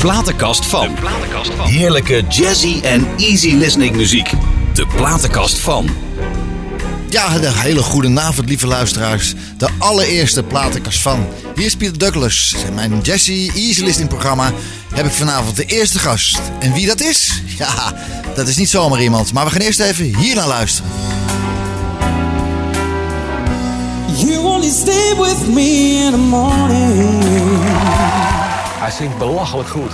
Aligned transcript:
platenkast 0.00 0.66
van. 0.66 0.88
Heerlijke 1.58 2.24
jazzy 2.28 2.80
en 2.82 3.06
easy 3.16 3.54
listening 3.54 3.96
muziek. 3.96 4.30
De 4.74 4.86
platenkast 4.86 5.58
van. 5.58 5.88
Ja, 7.08 7.38
de 7.38 7.50
hele 7.52 7.82
goede 7.82 8.20
avond, 8.20 8.48
lieve 8.48 8.66
luisteraars. 8.66 9.34
De 9.58 9.68
allereerste 9.78 10.42
platenkast 10.42 11.00
van. 11.00 11.26
Hier 11.54 11.64
is 11.64 11.76
Pieter 11.76 11.98
Douglas. 11.98 12.54
In 12.66 12.74
mijn 12.74 13.00
Jazzy 13.02 13.50
Easy 13.54 13.82
Listening 13.82 14.08
programma 14.08 14.52
heb 14.94 15.06
ik 15.06 15.12
vanavond 15.12 15.56
de 15.56 15.64
eerste 15.64 15.98
gast. 15.98 16.40
En 16.58 16.72
wie 16.72 16.86
dat 16.86 17.00
is? 17.00 17.42
Ja, 17.58 17.94
dat 18.34 18.48
is 18.48 18.56
niet 18.56 18.70
zomaar 18.70 19.02
iemand. 19.02 19.32
Maar 19.32 19.44
we 19.44 19.50
gaan 19.50 19.60
eerst 19.60 19.80
even 19.80 20.16
hier 20.16 20.34
naar 20.34 20.46
luisteren. 20.46 20.90
You 24.16 24.38
only 24.38 24.70
stay 24.70 25.14
with 25.16 25.46
me 25.46 26.02
in 26.04 26.10
the 26.10 26.18
morning. 26.18 27.99
Hij 28.80 28.90
zingt 28.90 29.18
belachelijk 29.18 29.68
goed. 29.68 29.92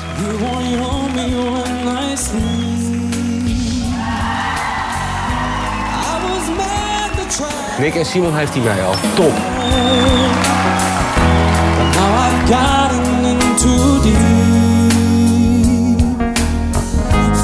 Nick 7.79 7.95
en 7.95 8.07
Simon 8.07 8.35
heeft 8.35 8.55
hij 8.55 8.63
mij 8.63 8.85
al. 8.85 8.95
Top. 9.15 9.33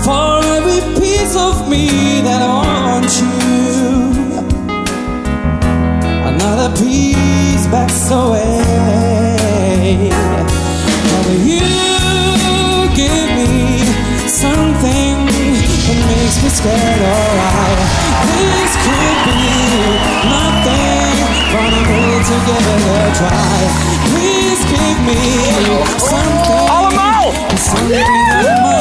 For 0.02 0.44
every 0.44 0.80
piece 1.00 1.36
of 1.36 1.68
me 1.68 2.20
that 2.24 2.40
I 2.40 2.62
want 2.84 3.18
you, 3.18 4.12
another 6.24 6.70
piece 6.70 7.68
backs 7.70 8.10
away. 8.10 9.22
You 11.44 12.88
give 12.96 13.28
me 13.36 13.84
something 14.26 15.26
that 15.26 15.98
makes 16.08 16.42
me 16.42 16.48
scared. 16.48 17.02
Alright, 17.04 17.78
this 18.32 18.72
could 18.80 19.18
be 19.28 19.44
nothing, 20.32 21.16
but 21.52 21.72
I'm 21.72 21.84
to 22.22 22.36
give 22.48 22.64
it 22.64 22.84
a 22.88 23.12
try. 23.18 23.60
Please 24.08 24.62
give 24.72 24.98
me 25.04 25.20
something, 25.98 26.68
something 27.56 27.92
that 27.92 28.71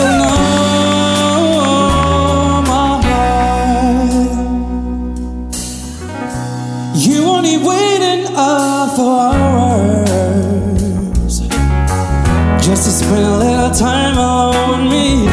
spend 13.12 13.40
little 13.40 13.72
time 13.72 14.17
alone 14.17 14.72
with 14.72 14.92
me. 14.92 15.28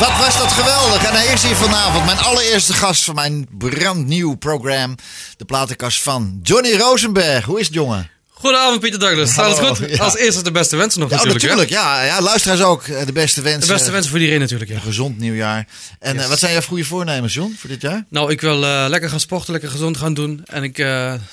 wat 0.00 0.18
was 0.18 0.38
dat 0.38 0.52
geweldig. 0.52 1.04
En 1.04 1.14
hij 1.14 1.26
is 1.26 1.42
hier 1.42 1.56
vanavond 1.56 2.04
mijn 2.04 2.18
allereerste 2.18 2.72
gast 2.72 3.04
van 3.04 3.14
mijn 3.14 3.48
brandnieuw 3.58 4.34
programma. 4.34 4.94
De 5.36 5.44
platenkast 5.44 6.02
van 6.02 6.40
Johnny 6.42 6.76
Rosenberg. 6.76 7.44
Hoe 7.44 7.60
is 7.60 7.66
het, 7.66 7.74
jongen? 7.74 8.15
Goedenavond 8.38 8.80
Pieter 8.80 8.98
Douglas. 9.00 9.38
Alles 9.38 9.58
Hallo, 9.58 9.74
goed? 9.74 9.90
ja. 9.90 10.04
Als 10.04 10.16
eerste 10.16 10.42
de 10.42 10.50
beste 10.50 10.76
wensen 10.76 11.00
nog 11.00 11.10
Ja, 11.10 11.16
natuurlijk. 11.16 11.42
hè? 11.44 11.48
natuurlijk. 11.48 11.82
Ja, 11.82 12.02
ja, 12.04 12.20
luisteraars 12.20 12.62
ook. 12.62 12.82
eh, 12.86 13.06
De 13.06 13.12
beste 13.12 13.40
wensen. 13.40 13.60
De 13.68 13.72
beste 13.74 13.90
wensen 13.90 14.10
voor 14.10 14.18
iedereen 14.20 14.40
natuurlijk. 14.40 14.70
Ja. 14.70 14.76
Een 14.76 14.82
gezond 14.82 15.18
nieuwjaar. 15.18 15.66
En 15.98 16.14
Yes. 16.14 16.22
eh, 16.22 16.28
wat 16.28 16.38
zijn 16.38 16.52
jouw 16.52 16.60
goede 16.60 16.84
voornemens, 16.84 17.34
John, 17.34 17.54
voor 17.58 17.68
dit 17.70 17.80
jaar? 17.82 18.04
Nou, 18.08 18.30
ik 18.30 18.40
wil 18.40 18.64
eh, 18.64 18.84
lekker 18.88 19.10
gaan 19.10 19.20
sporten, 19.20 19.52
lekker 19.52 19.70
gezond 19.70 19.96
gaan 19.96 20.14
doen. 20.14 20.42
En 20.44 20.62
ik 20.62 20.76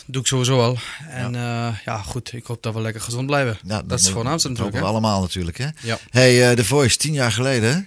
doe 0.05 0.21
ik 0.21 0.27
sowieso 0.27 0.61
al. 0.61 0.77
En 1.09 1.33
ja. 1.33 1.81
ja, 1.85 1.97
goed. 1.97 2.33
Ik 2.33 2.45
hoop 2.45 2.63
dat 2.63 2.73
we 2.73 2.81
lekker 2.81 3.01
gezond 3.01 3.25
blijven. 3.25 3.57
Ja, 3.67 3.81
dat 3.85 3.99
is 3.99 4.05
het 4.05 4.13
voornaamste 4.13 4.47
dat 4.47 4.57
natuurlijk. 4.57 4.83
hopen 4.85 4.93
Hè? 4.95 5.01
we 5.01 5.07
allemaal 5.07 5.21
natuurlijk, 5.21 5.57
hè? 5.57 5.67
Ja. 5.81 5.97
Hey, 6.09 6.55
The 6.55 6.65
Voice, 6.65 6.97
tien 6.97 7.13
jaar 7.13 7.31
geleden, 7.31 7.73
hè? 7.73 7.79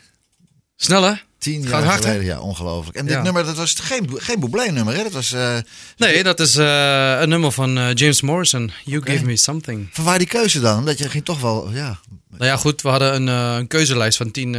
Snel 0.76 1.02
hè? 1.02 1.12
Tien 1.38 1.62
jaar 1.62 1.82
hard, 1.84 2.04
geleden, 2.04 2.24
ja, 2.24 2.40
ongelooflijk. 2.40 2.96
En 2.96 3.06
dit 3.06 3.14
Ja. 3.14 3.22
nummer, 3.22 3.44
dat 3.44 3.56
was 3.56 3.74
geen, 3.74 4.08
geen 4.14 4.40
Bublé-nummer, 4.40 4.94
hè? 4.96 5.02
Dat 5.02 5.12
was, 5.12 5.32
eh, 5.32 5.56
Nee, 5.96 6.22
dat 6.22 6.40
is 6.40 6.56
eh, 6.56 7.16
een 7.20 7.28
nummer 7.28 7.52
van 7.52 7.78
eh, 7.78 7.94
James 7.94 8.20
Morrison. 8.20 8.72
You. 8.84 9.02
Give 9.04 9.24
Me 9.24 9.36
Something. 9.36 9.88
van 9.92 10.04
waar 10.04 10.18
die 10.18 10.26
keuze 10.26 10.60
dan? 10.60 10.78
Omdat 10.78 10.98
je 10.98 11.08
ging 11.08 11.24
toch 11.24 11.40
wel, 11.40 11.70
ja... 11.72 11.98
Nou 12.30 12.44
ja, 12.50 12.56
goed. 12.56 12.82
We 12.82 12.88
hadden 12.88 13.14
een, 13.14 13.26
een 13.26 13.66
keuzelijst 13.66 14.16
van 14.16 14.30
tien, 14.30 14.56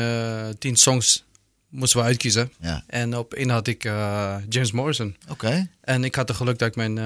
tien 0.60 0.76
songs. 0.76 1.24
Moesten 1.70 2.00
we 2.00 2.06
uitkiezen. 2.06 2.52
Ja, 2.62 2.84
En 2.88 3.18
op 3.18 3.34
één 3.34 3.50
had 3.50 3.68
ik 3.68 3.84
James 4.50 4.72
Morrison. 4.72 5.16
oké. 5.30 5.70
En 5.82 6.04
ik 6.04 6.16
had 6.16 6.28
de 6.28 6.34
geluk 6.34 6.60
dat 6.60 6.68
ik 6.68 6.76
mijn, 6.76 7.00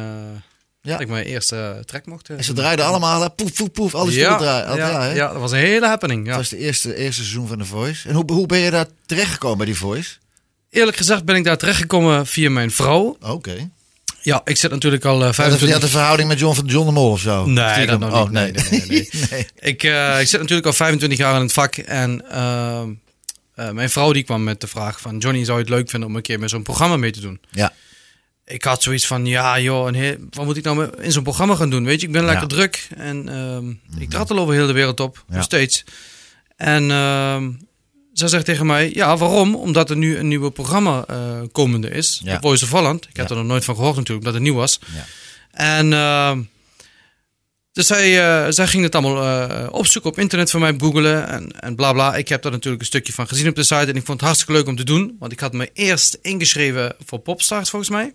Ja. 0.81 0.91
dat 0.91 1.01
ik 1.01 1.07
mijn 1.07 1.25
eerste 1.25 1.83
track 1.85 2.05
mocht. 2.05 2.29
eh, 2.29 2.37
En 2.37 2.43
ze 2.43 2.53
draaiden 2.53 2.85
allemaal, 2.85 3.21
hè, 3.21 3.29
poef, 3.29 3.53
poef, 3.53 3.71
poef, 3.71 3.95
alles 3.95 4.15
ja, 4.15 4.37
draaien. 4.37 4.75
ja, 4.77 5.05
Ja, 5.13 5.31
dat 5.31 5.41
was 5.41 5.51
een 5.51 5.57
hele 5.57 5.87
happening. 5.87 6.21
Ja. 6.25 6.29
Dat 6.29 6.39
was 6.39 6.49
de 6.49 6.57
eerste, 6.57 6.95
eerste 6.95 7.21
seizoen 7.21 7.47
van 7.47 7.57
The 7.57 7.65
Voice. 7.65 8.09
En 8.09 8.15
hoe, 8.15 8.31
hoe 8.31 8.45
ben 8.45 8.59
je 8.59 8.71
daar 8.71 8.85
terechtgekomen 9.05 9.57
bij 9.57 9.65
die 9.65 9.75
Voice? 9.77 10.15
Eerlijk 10.69 10.97
gezegd 10.97 11.23
ben 11.25 11.35
ik 11.35 11.43
daar 11.43 11.57
terechtgekomen 11.57 12.25
via 12.27 12.49
mijn 12.49 12.71
vrouw. 12.71 13.17
Oké. 13.21 13.69
Ja, 14.21 14.41
ik 14.43 14.57
zit 14.57 14.71
natuurlijk 14.71 15.05
al 15.05 15.13
eh, 15.13 15.19
Je 15.19 15.25
had 15.25 15.35
25... 15.35 15.81
een 15.83 15.89
verhouding 15.89 16.27
met 16.29 16.39
John 16.39 16.55
van 16.55 16.65
John 16.65 16.85
de 16.85 16.91
Mol 16.91 17.11
of 17.11 17.19
zo? 17.19 17.45
Nee, 17.45 17.85
dat 17.85 17.99
nog 17.99 18.11
Oh, 18.13 18.23
niet. 18.23 18.31
Nee, 18.31 18.51
nee, 18.51 19.09
nee, 19.31 19.47
ik, 19.59 19.83
eh, 19.83 20.19
ik 20.21 20.27
zit 20.27 20.39
natuurlijk 20.39 20.67
al 20.67 20.73
25 20.73 21.17
jaar 21.19 21.35
in 21.35 21.41
het 21.41 21.51
vak. 21.53 21.75
En 21.75 22.29
eh, 22.31 22.81
eh, 23.55 23.69
mijn 23.69 23.89
vrouw 23.89 24.11
die 24.11 24.23
kwam 24.23 24.43
met 24.43 24.61
de 24.61 24.67
vraag 24.67 25.01
van... 25.01 25.17
Johnny, 25.17 25.43
zou 25.45 25.57
je 25.57 25.63
het 25.63 25.73
leuk 25.73 25.89
vinden 25.89 26.09
om 26.09 26.15
een 26.15 26.21
keer 26.21 26.39
met 26.39 26.49
zo'n 26.49 26.63
programma 26.63 26.97
mee 26.97 27.11
te 27.11 27.19
doen? 27.19 27.39
Ja. 27.49 27.73
Ik 28.51 28.63
had 28.63 28.83
zoiets 28.83 29.07
van, 29.07 29.25
ja 29.25 29.59
joh, 29.59 29.87
een 29.87 29.93
heel- 29.95 30.17
wat 30.29 30.45
moet 30.45 30.57
ik 30.57 30.63
nou 30.63 30.89
in 31.01 31.11
zo'n 31.11 31.23
programma 31.23 31.55
gaan 31.55 31.69
doen? 31.69 31.85
Weet 31.85 32.01
je, 32.01 32.07
ik 32.07 32.13
ben 32.13 32.23
lekker 32.25 32.41
Ja. 32.41 32.47
druk. 32.55 32.87
En 32.97 33.29
ehm, 33.29 33.99
ik 34.01 34.09
trad 34.09 34.31
al 34.31 34.37
over 34.39 34.53
heel 34.53 34.67
de 34.67 34.73
wereld 34.73 34.99
op, 34.99 35.23
Ja. 35.27 35.35
nog 35.35 35.43
steeds. 35.43 35.83
En 36.57 36.91
ehm 36.91 37.49
zij 38.13 38.27
zegt 38.27 38.45
tegen 38.45 38.65
mij, 38.65 38.91
ja, 38.93 39.17
waarom? 39.17 39.55
Omdat 39.55 39.89
er 39.89 39.97
nu 39.97 40.17
een 40.17 40.27
nieuwe 40.27 40.51
programma 40.51 41.03
eh, 41.07 41.41
komende 41.51 41.89
is. 41.89 42.21
Ja. 42.23 42.33
The 42.35 42.41
Voice 42.41 42.63
of 42.63 42.71
Holland. 42.71 43.05
Ik 43.09 43.17
Ja. 43.17 43.27
er 43.27 43.35
nog 43.35 43.45
nooit 43.45 43.63
van 43.65 43.75
gehoord 43.75 43.95
natuurlijk, 43.95 44.27
omdat 44.27 44.41
het 44.41 44.49
nieuw 44.51 44.59
was. 44.59 44.79
Ja. 44.93 45.05
En 45.51 45.93
ehm, 45.93 46.41
dus 47.73 47.87
zij, 47.87 48.19
eh, 48.45 48.51
zij 48.51 48.67
ging 48.67 48.83
het 48.83 48.95
allemaal 48.95 49.23
eh, 49.49 49.67
opzoeken 49.73 50.11
op 50.11 50.19
internet 50.19 50.51
voor 50.51 50.59
mij, 50.59 50.75
googelen 50.77 51.27
en, 51.27 51.59
en 51.59 51.75
bla 51.75 51.93
bla. 51.93 52.15
Ik 52.15 52.27
heb 52.29 52.41
daar 52.41 52.51
natuurlijk 52.51 52.81
een 52.81 52.87
stukje 52.87 53.13
van 53.13 53.27
gezien 53.27 53.47
op 53.47 53.55
de 53.55 53.63
site 53.63 53.75
en 53.75 53.95
ik 53.95 54.05
vond 54.05 54.07
het 54.07 54.21
hartstikke 54.21 54.53
leuk 54.53 54.67
om 54.67 54.75
te 54.75 54.83
doen. 54.83 55.15
Want 55.19 55.31
ik 55.31 55.39
had 55.39 55.53
me 55.53 55.69
eerst 55.73 56.17
ingeschreven 56.21 56.95
voor 57.05 57.19
Popstars 57.19 57.69
volgens 57.69 57.91
mij. 57.91 58.13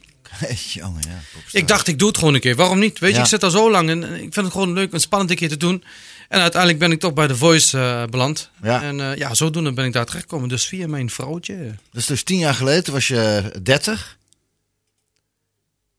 Jongen, 0.72 1.02
ja. 1.08 1.20
popstar. 1.32 1.60
Ik 1.60 1.68
dacht, 1.68 1.86
ik 1.88 1.98
doe 1.98 2.08
het 2.08 2.18
gewoon 2.18 2.34
een 2.34 2.40
keer. 2.40 2.56
Waarom 2.56 2.78
niet? 2.78 2.98
Weet 2.98 3.10
je, 3.10 3.16
Ja. 3.16 3.22
ik 3.22 3.28
zit 3.28 3.42
al 3.42 3.50
zo 3.50 3.70
lang 3.70 3.90
en 3.90 4.02
ik 4.02 4.18
vind 4.32 4.36
het 4.36 4.52
gewoon 4.52 4.72
leuk 4.72 4.92
en 4.92 5.00
spannend 5.00 5.30
een 5.30 5.36
keer 5.36 5.48
te 5.48 5.56
doen. 5.56 5.84
En 6.28 6.40
uiteindelijk 6.40 6.80
ben 6.80 6.92
ik 6.92 7.00
toch 7.00 7.12
bij 7.12 7.26
The 7.26 7.36
Voice 7.36 7.78
eh, 7.78 8.04
beland. 8.10 8.50
Ja. 8.62 8.82
En 8.82 9.00
eh, 9.00 9.16
ja, 9.16 9.34
zodoende 9.34 9.72
ben 9.72 9.84
ik 9.84 9.92
daar 9.92 10.06
terechtgekomen. 10.06 10.48
Dus 10.48 10.66
via 10.66 10.86
mijn 10.88 11.10
vrouwtje. 11.10 11.74
Dus, 11.92 12.06
dus 12.06 12.22
tien 12.22 12.38
jaar 12.38 12.54
geleden, 12.54 12.84
toen 12.84 12.94
was 12.94 13.08
je 13.08 13.52
30. 13.62 14.16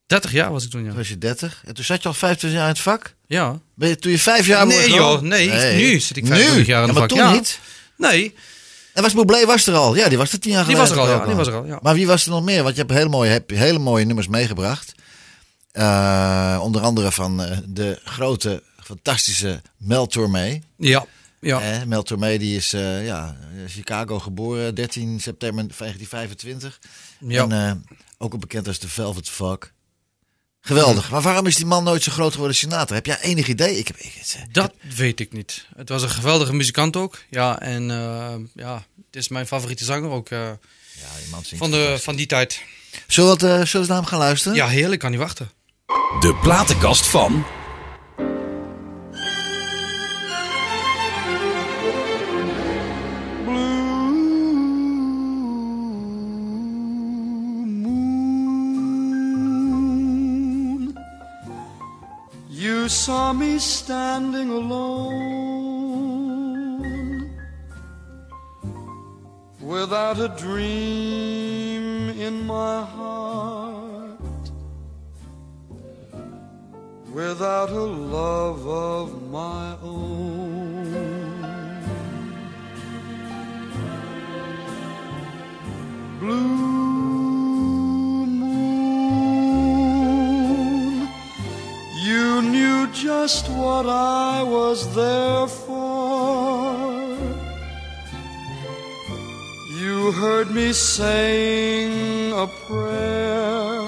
30 0.07 0.31
jaar 0.31 0.51
was 0.51 0.63
ik 0.63 0.69
toen, 0.69 0.81
ja. 0.81 0.87
Toen 0.87 0.97
was 0.97 1.07
je 1.07 1.17
30. 1.17 1.61
En 1.65 1.73
toen 1.73 1.83
zat 1.83 2.01
je 2.01 2.07
al 2.07 2.13
25 2.13 2.59
jaar 2.59 2.67
in 2.69 2.73
het 2.73 2.83
vak. 2.83 3.13
Ja. 3.27 3.59
Ben 3.73 3.89
je, 3.89 3.95
toen 3.95 4.11
je 4.11 4.19
vijf 4.19 4.47
jaar 4.47 4.67
Nee, 4.67 4.89
joh, 4.89 5.21
nee, 5.21 5.49
nu 5.75 5.99
zit 5.99 6.17
ik 6.17 6.25
25 6.25 6.27
Nu? 6.27 6.33
jaar 6.33 6.57
in 6.57 6.65
ja, 6.65 6.81
het 6.81 6.91
maar 6.91 6.95
vak, 6.95 7.09
toen 7.09 7.17
ja. 7.17 7.31
niet. 7.31 7.59
Nee, 7.97 8.33
En 8.97 9.03
was 9.03 9.13
Bublé 9.13 9.45
was 9.45 9.67
er 9.67 9.75
al. 9.75 9.95
Ja, 9.95 10.09
die 10.09 10.17
was 10.17 10.31
er 10.31 10.39
tien 10.39 10.51
jaar 10.51 10.65
die 10.65 10.75
geleden. 10.75 10.95
was 10.95 11.05
er 11.05 11.13
al, 11.13 11.19
ja. 11.19 11.25
Die 11.25 11.35
was 11.35 11.47
er 11.47 11.53
al, 11.53 11.65
ja. 11.65 11.79
Maar 11.81 11.93
wie 11.93 12.07
was 12.07 12.25
er 12.25 12.31
nog 12.31 12.43
meer? 12.43 12.63
Want 12.63 12.75
je 12.75 12.81
hebt 12.81 12.93
hele 12.93 13.09
mooie, 13.09 13.29
heb, 13.29 13.49
hele 13.49 13.79
mooie 13.79 14.05
nummers 14.05 14.27
meegebracht. 14.27 14.93
Eh, 15.71 16.59
onder 16.61 16.81
andere 16.81 17.11
van 17.11 17.43
eh, 17.43 17.57
de 17.67 17.99
grote, 18.03 18.63
fantastische 18.83 19.61
Mel 19.77 20.07
Tormé. 20.07 20.61
Ja, 20.77 21.05
ja. 21.39 21.61
Eh, 21.61 21.83
Mel 21.83 22.03
Tormé 22.03 22.37
die 22.37 22.55
is 22.55 22.71
ja, 22.71 23.37
Chicago 23.67 24.19
geboren, 24.19 24.75
13 24.75 25.19
september 25.19 25.63
1925. 25.67 26.79
ja. 27.19 27.47
En 27.47 27.85
ook 28.17 28.31
al 28.31 28.39
bekend 28.39 28.67
als 28.67 28.79
de 28.79 28.87
Velvet 28.87 29.29
Fuck. 29.29 29.73
Geweldig. 30.67 31.09
Maar 31.09 31.21
waarom 31.21 31.45
is 31.45 31.55
die 31.55 31.65
man 31.65 31.83
nooit 31.83 32.03
zo 32.03 32.11
groot 32.11 32.31
geworden 32.31 32.51
als 32.51 32.59
Sinatra? 32.59 32.95
Heb 32.95 33.05
jij 33.05 33.19
enig 33.21 33.47
idee? 33.47 33.77
Ik 33.77 33.87
heb, 33.87 33.97
ik, 33.97 34.13
het, 34.19 34.35
eh, 34.37 34.43
Dat 34.51 34.73
weet 34.95 35.19
ik 35.19 35.33
niet. 35.33 35.65
Het 35.75 35.89
was 35.89 36.03
een 36.03 36.09
geweldige 36.09 36.53
muzikant 36.53 36.95
ook. 36.95 37.17
Ja, 37.29 37.59
en 37.59 37.91
eh, 37.91 38.35
ja, 38.53 38.85
het 38.95 39.15
is 39.15 39.27
mijn 39.27 39.47
favoriete 39.47 39.83
zanger 39.83 40.09
ook 40.09 40.29
eh, 40.29 40.39
ja, 40.39 41.19
die 41.19 41.29
man 41.31 41.43
zingt 41.45 41.57
van, 41.57 41.71
de, 41.71 41.97
van 42.01 42.15
die 42.15 42.25
tijd. 42.25 42.61
Zullen 43.07 43.37
we, 43.37 43.45
het, 43.45 43.59
eh, 43.59 43.65
zullen 43.65 43.87
we 43.87 43.93
naar 43.93 44.01
hem 44.01 44.11
gaan 44.11 44.19
luisteren? 44.19 44.57
Ja, 44.57 44.67
heerlijk, 44.67 45.01
kan 45.01 45.11
niet 45.11 45.19
wachten. 45.19 45.51
De 46.19 46.35
platenkast 46.41 47.07
van. 47.07 47.45
you 62.87 62.91
saw 62.91 63.33
me 63.33 63.59
standing 63.59 64.49
alone 64.49 65.19
without 69.59 70.17
a 70.19 70.29
dream 70.29 72.09
in 72.11 72.45
my 72.47 72.85
heart, 72.85 74.51
without 77.13 77.69
a 77.71 77.87
love 78.21 78.65
of 78.65 79.21
my 79.31 79.75
own. 79.83 80.36
What 93.77 93.89
I 93.89 94.41
was 94.41 94.79
there 94.95 95.45
for. 95.45 97.15
You 99.81 100.11
heard 100.13 100.49
me 100.49 100.73
saying 100.73 102.33
a 102.45 102.47
prayer 102.65 103.85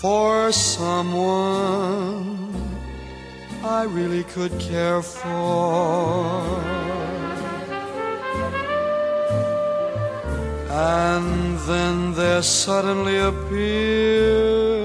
for 0.00 0.50
someone 0.52 1.28
I 3.62 3.82
really 3.82 4.24
could 4.24 4.58
care 4.58 5.02
for. 5.02 6.40
And 10.70 11.58
then 11.68 12.14
there 12.14 12.42
suddenly 12.42 13.18
appeared 13.18 14.79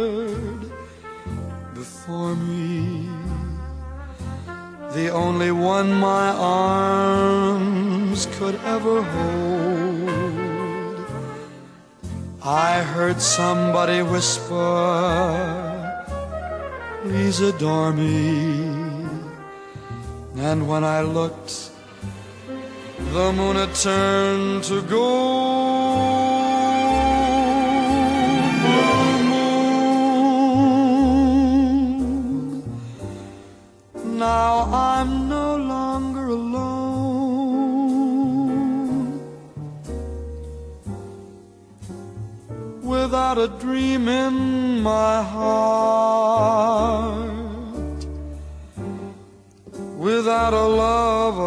the 4.96 5.10
only 5.10 5.52
one 5.52 5.94
my 5.94 6.30
arms 6.40 8.28
could 8.38 8.56
ever 8.64 9.02
hold. 9.02 11.06
I 12.42 12.82
heard 12.82 13.22
somebody 13.22 14.02
whisper, 14.04 16.06
Please 17.04 17.42
adore 17.42 17.92
me. 17.92 18.64
And 20.38 20.66
when 20.70 20.86
I 20.86 21.02
looked, 21.02 21.72
the 23.14 23.34
moon 23.34 23.58
had 23.58 23.76
turned 23.76 24.64
to 24.70 24.82
gold. 24.84 26.06
Blue 28.64 29.24
moon. 29.30 29.56
Now 34.18 34.85
I'm 34.98 35.28
no 35.28 35.58
longer 35.58 36.26
alone. 36.30 36.86
Without 42.82 43.38
a 43.38 43.50
dream 43.60 44.08
in 44.08 44.82
my 44.82 45.22
heart. 45.22 46.46
Without 49.98 50.54
a 50.54 50.68
love 50.86 51.40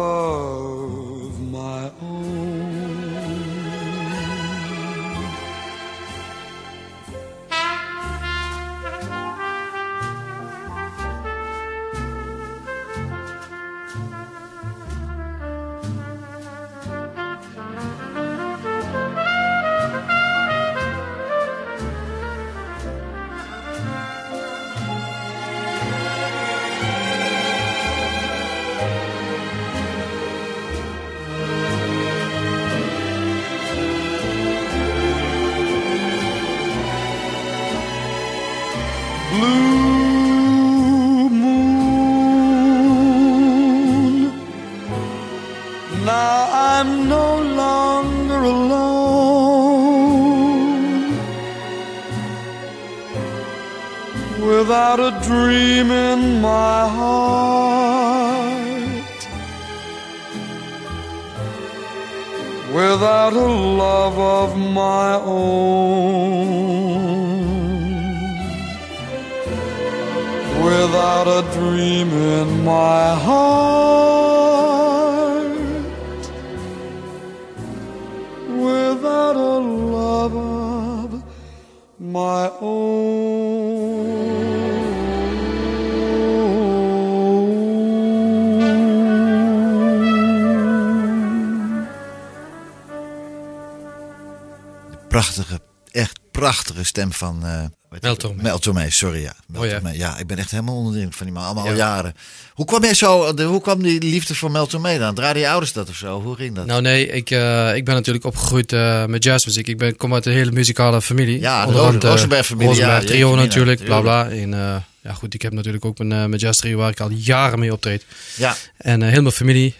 prachtige 96.49 96.83
stem 96.83 97.11
van... 97.13 97.39
eh, 97.45 97.61
weet 97.89 98.01
Mel 98.01 98.13
ik- 98.13 98.19
Tormé. 98.19 98.41
Mel 98.41 98.59
Tormé, 98.59 98.89
sorry 98.89 99.21
ja. 99.21 99.33
Mel 99.47 99.61
Oh, 99.61 99.67
ja. 99.67 99.79
Ja. 99.93 100.17
ik 100.17 100.27
ben 100.27 100.37
echt 100.37 100.51
helemaal 100.51 100.75
onder 100.75 100.91
de 100.93 100.97
indruk 100.99 101.17
van 101.17 101.25
die 101.25 101.35
man. 101.35 101.43
Allemaal 101.45 101.63
al 101.63 101.69
Ja. 101.71 101.75
jaren. 101.77 102.13
Hoe 102.53 102.65
kwam 102.65 102.83
jij 102.83 102.93
zo, 102.93 103.33
de, 103.33 103.43
hoe 103.43 103.61
kwam 103.61 103.81
die 103.81 104.01
liefde 104.01 104.35
voor 104.35 104.51
Mel 104.51 104.65
Tormé 104.67 104.97
dan? 104.97 105.15
Draaiden 105.15 105.41
je 105.41 105.49
ouders 105.49 105.73
dat 105.73 105.89
of 105.89 105.95
zo? 105.95 106.21
Hoe 106.21 106.35
ging 106.35 106.55
dat? 106.55 106.65
Nou 106.65 106.81
nee, 106.81 107.07
ik, 107.07 107.31
eh, 107.31 107.75
ik 107.75 107.85
ben 107.85 107.93
natuurlijk 107.95 108.25
opgegroeid 108.25 108.73
eh, 108.73 109.05
met 109.05 109.23
jazzmuziek. 109.23 109.67
Ik 109.67 109.77
ben, 109.77 109.95
kom 109.95 110.13
uit 110.13 110.25
een 110.25 110.33
hele 110.33 110.51
muzikale 110.51 111.01
familie. 111.01 111.39
Ja, 111.39 111.65
de 111.65 111.71
Rosenberg-familie, 111.99 112.67
Rosenberg 112.69 113.03
trio 113.05 113.35
natuurlijk, 113.35 113.83
bla 113.83 114.01
bla. 114.01 114.29
En 114.29 114.53
eh, 114.53 114.75
ja 115.01 115.13
goed, 115.13 115.33
ik 115.33 115.41
heb 115.41 115.53
natuurlijk 115.53 115.85
ook 115.85 115.97
mijn, 115.97 116.09
mijn 116.29 116.41
jazz 116.41 116.59
trio 116.59 116.77
waar 116.77 116.89
ik 116.91 116.99
al 116.99 117.09
jaren 117.11 117.59
mee 117.59 117.71
optreed. 117.73 118.05
ja, 118.35 118.55
En 118.77 118.99
mijn 118.99 119.31
familie. 119.31 119.75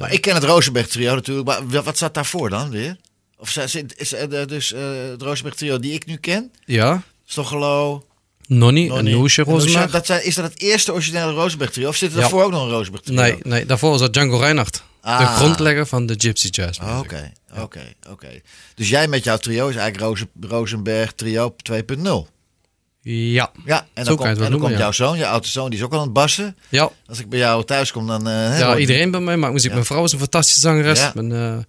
maar 0.00 0.12
ik 0.12 0.20
ken 0.20 0.34
het 0.34 0.44
Rosenberg 0.44 0.86
trio 0.88 1.14
natuurlijk. 1.14 1.46
Maar 1.46 1.68
wa- 1.68 1.82
wat 1.82 1.98
zat 1.98 2.14
daarvoor 2.14 2.50
dan 2.50 2.70
weer? 2.70 2.96
Of 3.40 3.50
zijn- 3.50 3.68
is, 3.96 4.08
dus 4.46 4.72
eh, 4.72 4.80
het 5.44 5.56
trio 5.56 5.78
die 5.78 5.92
ik 5.92 6.06
nu 6.06 6.16
ken? 6.16 6.52
ja, 6.64 7.02
Stoggelo, 7.24 8.04
Nonnie 8.46 8.88
en 8.88 8.94
Nonnie, 8.94 9.14
Noesje 9.14 9.42
Rosenberg. 9.42 9.90
Dat 9.90 10.06
zijn, 10.06 10.24
is 10.26 10.34
dat 10.34 10.44
het 10.44 10.60
eerste 10.60 10.92
originele 10.92 11.32
Rosenberg 11.32 11.70
trio? 11.70 11.88
Of 11.88 11.96
zit 11.96 12.08
er 12.10 12.14
Ja. 12.14 12.20
daarvoor 12.20 12.42
ook 12.44 12.50
nog 12.50 12.62
een 12.62 12.70
Rosenberg 12.70 13.02
trio? 13.04 13.20
Nee, 13.20 13.38
nee, 13.42 13.66
daarvoor 13.66 13.90
was 13.90 14.00
dat 14.00 14.12
Django 14.12 14.36
Reinhardt. 14.38 14.76
De 15.02 15.08
Ah. 15.08 15.36
grondlegger 15.36 15.86
van 15.86 16.06
de 16.06 16.14
Gypsy 16.18 16.48
Jazz. 16.50 16.78
Oké, 16.98 17.32
oké, 17.58 17.80
oké. 18.10 18.28
Dus 18.74 18.88
jij 18.88 19.08
met 19.08 19.24
jouw 19.24 19.36
trio 19.36 19.68
is 19.68 19.76
eigenlijk 19.76 20.04
Rozen, 20.04 20.30
Rosenberg 20.40 21.12
trio 21.12 21.54
2.0. 21.62 22.28
Ja, 23.02 23.50
Ja, 23.64 23.86
en 23.94 24.04
dan, 24.04 24.16
komt, 24.16 24.28
en 24.28 24.34
dan 24.34 24.42
noemen, 24.42 24.60
komt 24.60 24.72
ja. 24.72 24.78
jouw 24.78 24.92
zoon, 24.92 25.18
je 25.18 25.26
oudste 25.26 25.52
zoon, 25.52 25.70
die 25.70 25.78
is 25.78 25.84
ook 25.84 25.92
al 25.92 25.98
aan 25.98 26.04
het 26.04 26.12
bassen. 26.12 26.56
ja. 26.68 26.90
Als 27.06 27.18
ik 27.18 27.28
bij 27.28 27.38
jou 27.38 27.64
thuis 27.64 27.92
kom, 27.92 28.06
dan... 28.06 28.24
hè, 28.26 28.58
ja 28.58 28.76
iedereen 28.76 29.10
bij 29.10 29.20
mij 29.20 29.36
maakt 29.36 29.52
muziek. 29.52 29.68
Ja. 29.68 29.74
Mijn 29.74 29.86
vrouw 29.86 30.04
is 30.04 30.12
een 30.12 30.18
fantastische 30.18 30.60
zangeres. 30.60 30.98
Ja. 30.98 31.12
Mijn, 31.14 31.30
Ja. 31.30 31.64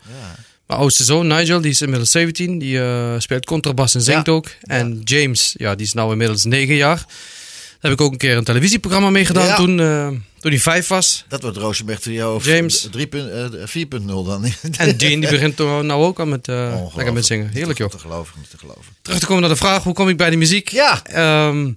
Mijn 0.72 0.84
oudste 0.84 1.04
zoon 1.04 1.28
Nigel, 1.28 1.62
die 1.62 1.72
is 1.72 1.82
inmiddels 1.82 2.12
17. 2.12 2.60
Die 2.60 2.82
eh, 2.82 3.14
speelt 3.18 3.46
contrabas 3.46 3.96
en 3.96 4.02
zingt 4.02 4.26
Ja. 4.26 4.32
ook. 4.32 4.48
En 4.62 5.02
James, 5.04 5.54
ja, 5.58 5.76
die 5.76 5.86
is 5.86 5.94
nou 5.94 6.12
inmiddels 6.12 6.44
9 6.44 6.76
jaar. 6.76 6.96
Daar 6.98 7.92
heb 7.92 8.00
ik 8.00 8.02
ook 8.02 8.12
een 8.12 8.18
keer 8.18 8.38
een 8.38 8.44
televisieprogramma 8.44 9.10
mee 9.10 9.26
gedaan 9.26 9.46
Ja. 9.46 9.56
toen, 9.56 9.80
eh, 9.80 10.08
toen 10.40 10.52
hij 10.52 10.60
5 10.60 10.88
was. 10.88 11.26
Dat 11.28 11.42
wordt 11.42 11.58
Rosenberg 11.58 12.00
trio 12.00 12.36
of 12.36 12.46
James. 12.46 12.88
3 12.92 13.08
punt- 13.08 13.30
eh, 13.30 13.46
4.0 13.66 14.24
dan. 14.24 14.44
En 14.78 14.98
Dean 14.98 15.20
die 15.20 15.30
begint 15.30 15.56
toch 15.56 15.84
nou 15.84 16.04
ook 16.04 16.20
al 16.20 16.26
met, 16.26 16.48
lekker 16.96 17.14
met 17.14 17.26
zingen. 17.26 17.50
Heerlijk 17.54 17.78
joh. 17.78 17.90
Te 17.90 18.00
geloven, 18.00 18.34
niet 18.40 18.50
te 18.50 18.58
geloven. 18.58 18.84
Terug 19.02 19.20
te 19.20 19.26
komen 19.26 19.42
naar 19.42 19.52
de 19.52 19.58
vraag, 19.58 19.84
hoe 19.84 19.94
kom 19.94 20.10
ik 20.10 20.18
bij 20.18 20.30
de 20.30 20.36
muziek? 20.36 20.70
Ja. 20.70 21.02
Ehm, 21.04 21.72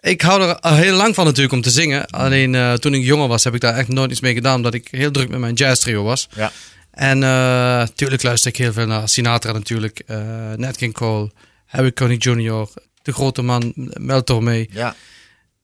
ik 0.00 0.20
hou 0.22 0.42
er 0.42 0.58
al 0.60 0.74
heel 0.74 0.96
lang 0.96 1.14
van 1.14 1.24
natuurlijk 1.24 1.52
om 1.54 1.62
te 1.62 1.70
zingen. 1.70 2.06
Alleen 2.06 2.78
toen 2.80 2.94
ik 2.94 3.04
jonger 3.04 3.28
was 3.28 3.44
heb 3.44 3.54
ik 3.54 3.60
daar 3.60 3.74
echt 3.74 3.88
nooit 3.88 4.10
iets 4.10 4.20
mee 4.20 4.34
gedaan. 4.34 4.56
Omdat 4.56 4.74
ik 4.74 4.88
heel 4.90 5.10
druk 5.10 5.28
met 5.28 5.38
mijn 5.40 5.54
jazz 5.54 5.80
trio 5.82 6.02
was. 6.02 6.28
Ja. 6.36 6.52
En 6.96 7.18
natuurlijk 7.18 8.22
luister 8.22 8.50
ik 8.50 8.56
heel 8.56 8.72
veel 8.72 8.86
naar 8.86 9.08
Sinatra 9.08 9.52
natuurlijk. 9.52 10.02
eh 10.06 10.18
Nat 10.56 10.76
King 10.76 10.94
Cole, 10.94 11.30
Harry 11.66 11.92
Connick 11.92 12.24
Jr., 12.24 12.68
de 13.02 13.12
grote 13.12 13.42
man 13.42 13.72
Mel 13.76 14.22
Tormé. 14.24 14.66
Ja. 14.70 14.94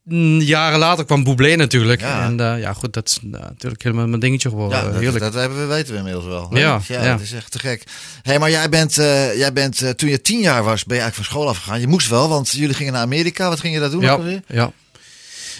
mm, 0.05 0.41
jaren 0.41 0.79
later 0.79 1.05
kwam 1.05 1.25
Bublé 1.25 1.55
natuurlijk. 1.55 2.01
Ja. 2.01 2.25
En 2.25 2.41
eh, 2.41 2.61
ja, 2.61 2.73
goed, 2.73 2.93
dat 2.93 3.09
is 3.09 3.19
eh, 3.23 3.41
natuurlijk 3.41 3.83
helemaal 3.83 4.07
mijn 4.07 4.21
dingetje 4.21 4.49
geworden. 4.49 4.79
Ja, 4.79 4.85
Eh, 4.85 4.93
dat, 4.93 5.01
heerlijk. 5.01 5.25
dat 5.25 5.35
hebben 5.35 5.59
we, 5.59 5.65
weten 5.67 5.93
we 5.93 5.99
inmiddels 5.99 6.25
wel. 6.25 6.49
Ja, 6.51 6.81
ja, 6.89 7.03
ja. 7.05 7.13
dat 7.13 7.21
is 7.21 7.33
echt 7.33 7.51
te 7.53 7.59
gek. 7.59 7.85
hey, 8.23 8.39
maar 8.39 8.51
jij 8.51 8.69
bent, 8.69 8.99
eh, 8.99 9.37
jij 9.37 9.53
bent 9.53 9.83
eh, 9.83 9.91
toen 9.91 10.09
je 10.09 10.21
tien 10.21 10.41
jaar 10.41 10.63
was, 10.65 10.85
ben 10.85 10.97
je 10.97 11.03
eigenlijk 11.03 11.15
van 11.15 11.25
school 11.39 11.49
afgegaan. 11.49 11.81
Je 11.81 11.87
moest 11.87 12.09
wel, 12.09 12.29
want 12.29 12.51
jullie 12.51 12.75
gingen 12.75 12.93
naar 12.93 13.03
Amerika. 13.03 13.49
Wat 13.49 13.61
ging 13.61 13.75
je 13.75 13.81
daar 13.81 13.91
doen 13.91 14.01
ja, 14.01 14.19
ja. 14.47 14.73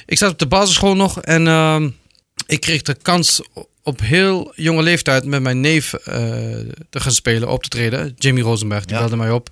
Ik 0.07 0.19
zat 0.19 0.31
op 0.33 0.39
de 0.39 0.47
basisschool 0.47 0.95
nog 0.97 1.21
en 1.21 1.47
ehm, 1.47 1.91
ik 2.47 2.61
kreeg 2.61 2.83
de 2.83 2.97
kans 3.03 3.41
op 3.83 4.01
heel 4.01 4.53
jonge 4.57 4.83
leeftijd 4.83 5.25
met 5.25 5.43
mijn 5.43 5.61
neef 5.61 5.93
eh, 5.95 6.15
te 6.91 7.01
gaan 7.01 7.13
spelen, 7.13 7.49
op 7.49 7.63
te 7.63 7.69
treden. 7.69 8.15
Jimmy 8.19 8.41
Rosenberg, 8.41 8.85
die 8.85 8.95
Ja. 8.95 9.01
belde 9.01 9.17
mij 9.17 9.31
op. 9.31 9.51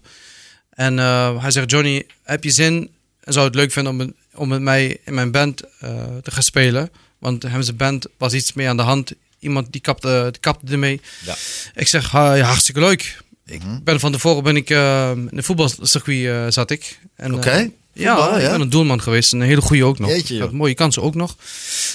En 0.70 0.98
eh, 0.98 1.42
hij 1.42 1.50
zegt, 1.50 1.70
Johnny, 1.70 2.06
heb 2.22 2.44
je 2.44 2.50
zin 2.50 2.90
en 3.20 3.32
zou 3.32 3.46
het 3.46 3.54
leuk 3.54 3.72
vinden 3.72 4.00
om, 4.00 4.12
om 4.34 4.48
met 4.48 4.60
mij 4.60 4.98
in 5.04 5.14
mijn 5.14 5.30
band 5.30 5.62
eh, 5.80 6.04
te 6.22 6.30
gaan 6.30 6.42
spelen? 6.42 6.90
Want 7.18 7.42
hem 7.42 7.62
zijn 7.62 7.76
band 7.76 8.06
was 8.18 8.32
iets 8.32 8.52
mee 8.52 8.68
aan 8.68 8.76
de 8.76 8.82
hand. 8.82 9.12
Iemand 9.38 9.72
die 9.72 9.80
kapte, 9.80 10.28
die 10.30 10.40
kapte 10.40 10.72
ermee. 10.72 11.00
Ja. 11.24 11.34
Ik 11.74 11.86
zeg, 11.88 12.14
"Ah, 12.14 12.36
ja, 12.36 12.44
hartstikke 12.44 12.80
leuk. 12.80 13.18
Ik 13.46 13.62
Mhm. 13.64 13.82
ben 13.82 14.00
van 14.00 14.12
tevoren 14.12 14.42
ben 14.42 14.56
ik 14.56 14.70
in 14.70 15.28
de 15.30 15.42
voetbalcircuit 15.42 16.54
zat 16.54 16.70
ik. 16.70 16.98
En, 17.16 17.34
Oké, 17.34 17.70
ja, 18.00 18.36
ik 18.36 18.50
ben 18.50 18.60
een 18.60 18.70
doelman 18.70 19.02
geweest. 19.02 19.32
Een 19.32 19.40
hele 19.40 19.60
goede 19.60 19.84
ook 19.84 19.98
nog. 19.98 20.10
Jeetje, 20.10 20.22
Ik 20.34 20.40
joh. 20.40 20.40
had 20.40 20.52
mooie 20.52 20.74
kansen 20.74 21.02
ook 21.02 21.14
nog. 21.14 21.36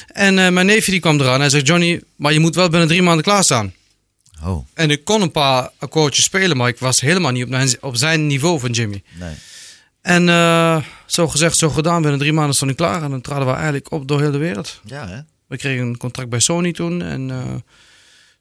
En 0.08 0.40
eh, 0.40 0.50
mijn 0.50 0.66
neefje 0.66 0.92
die 0.92 1.00
kwam 1.00 1.20
eraan. 1.20 1.40
Hij 1.40 1.50
zegt, 1.50 1.68
Johnny, 1.68 2.02
maar 2.16 2.34
je 2.34 2.40
moet 2.40 2.56
wel 2.56 2.70
binnen 2.70 2.88
drie 2.88 3.02
maanden 3.02 3.24
klaarstaan. 3.24 3.74
Oh, 4.44 4.68
En 4.74 4.90
ik 4.92 5.04
kon 5.06 5.22
een 5.22 5.32
paar 5.32 5.70
akkoordjes 5.80 6.24
spelen, 6.26 6.58
maar 6.58 6.68
ik 6.68 6.80
was 6.80 7.02
helemaal 7.02 7.32
niet 7.32 7.44
op, 7.44 7.50
mijn- 7.50 7.78
op 7.82 7.96
zijn 7.96 8.28
niveau 8.28 8.60
van 8.60 8.72
Jimmy. 8.72 9.04
nee. 9.20 9.34
En 10.02 10.30
eh, 10.30 10.78
zo 11.06 11.28
gezegd, 11.28 11.58
zo 11.58 11.70
gedaan. 11.70 12.02
Binnen 12.02 12.20
drie 12.20 12.34
maanden 12.34 12.56
stond 12.56 12.72
ik 12.72 12.78
klaar. 12.78 13.04
En 13.04 13.10
dan 13.10 13.22
traden 13.22 13.48
we 13.48 13.54
eigenlijk 13.54 13.92
op 13.92 14.08
door 14.08 14.22
heel 14.22 14.32
de 14.32 14.38
wereld. 14.38 14.80
Ja, 14.86 15.08
hè? 15.08 15.20
We 15.48 15.58
kregen 15.58 15.86
een 15.86 15.98
contract 15.98 16.30
bij 16.30 16.40
Sony 16.40 16.72
toen. 16.72 17.02
En 17.02 17.32
eh, 17.32 17.38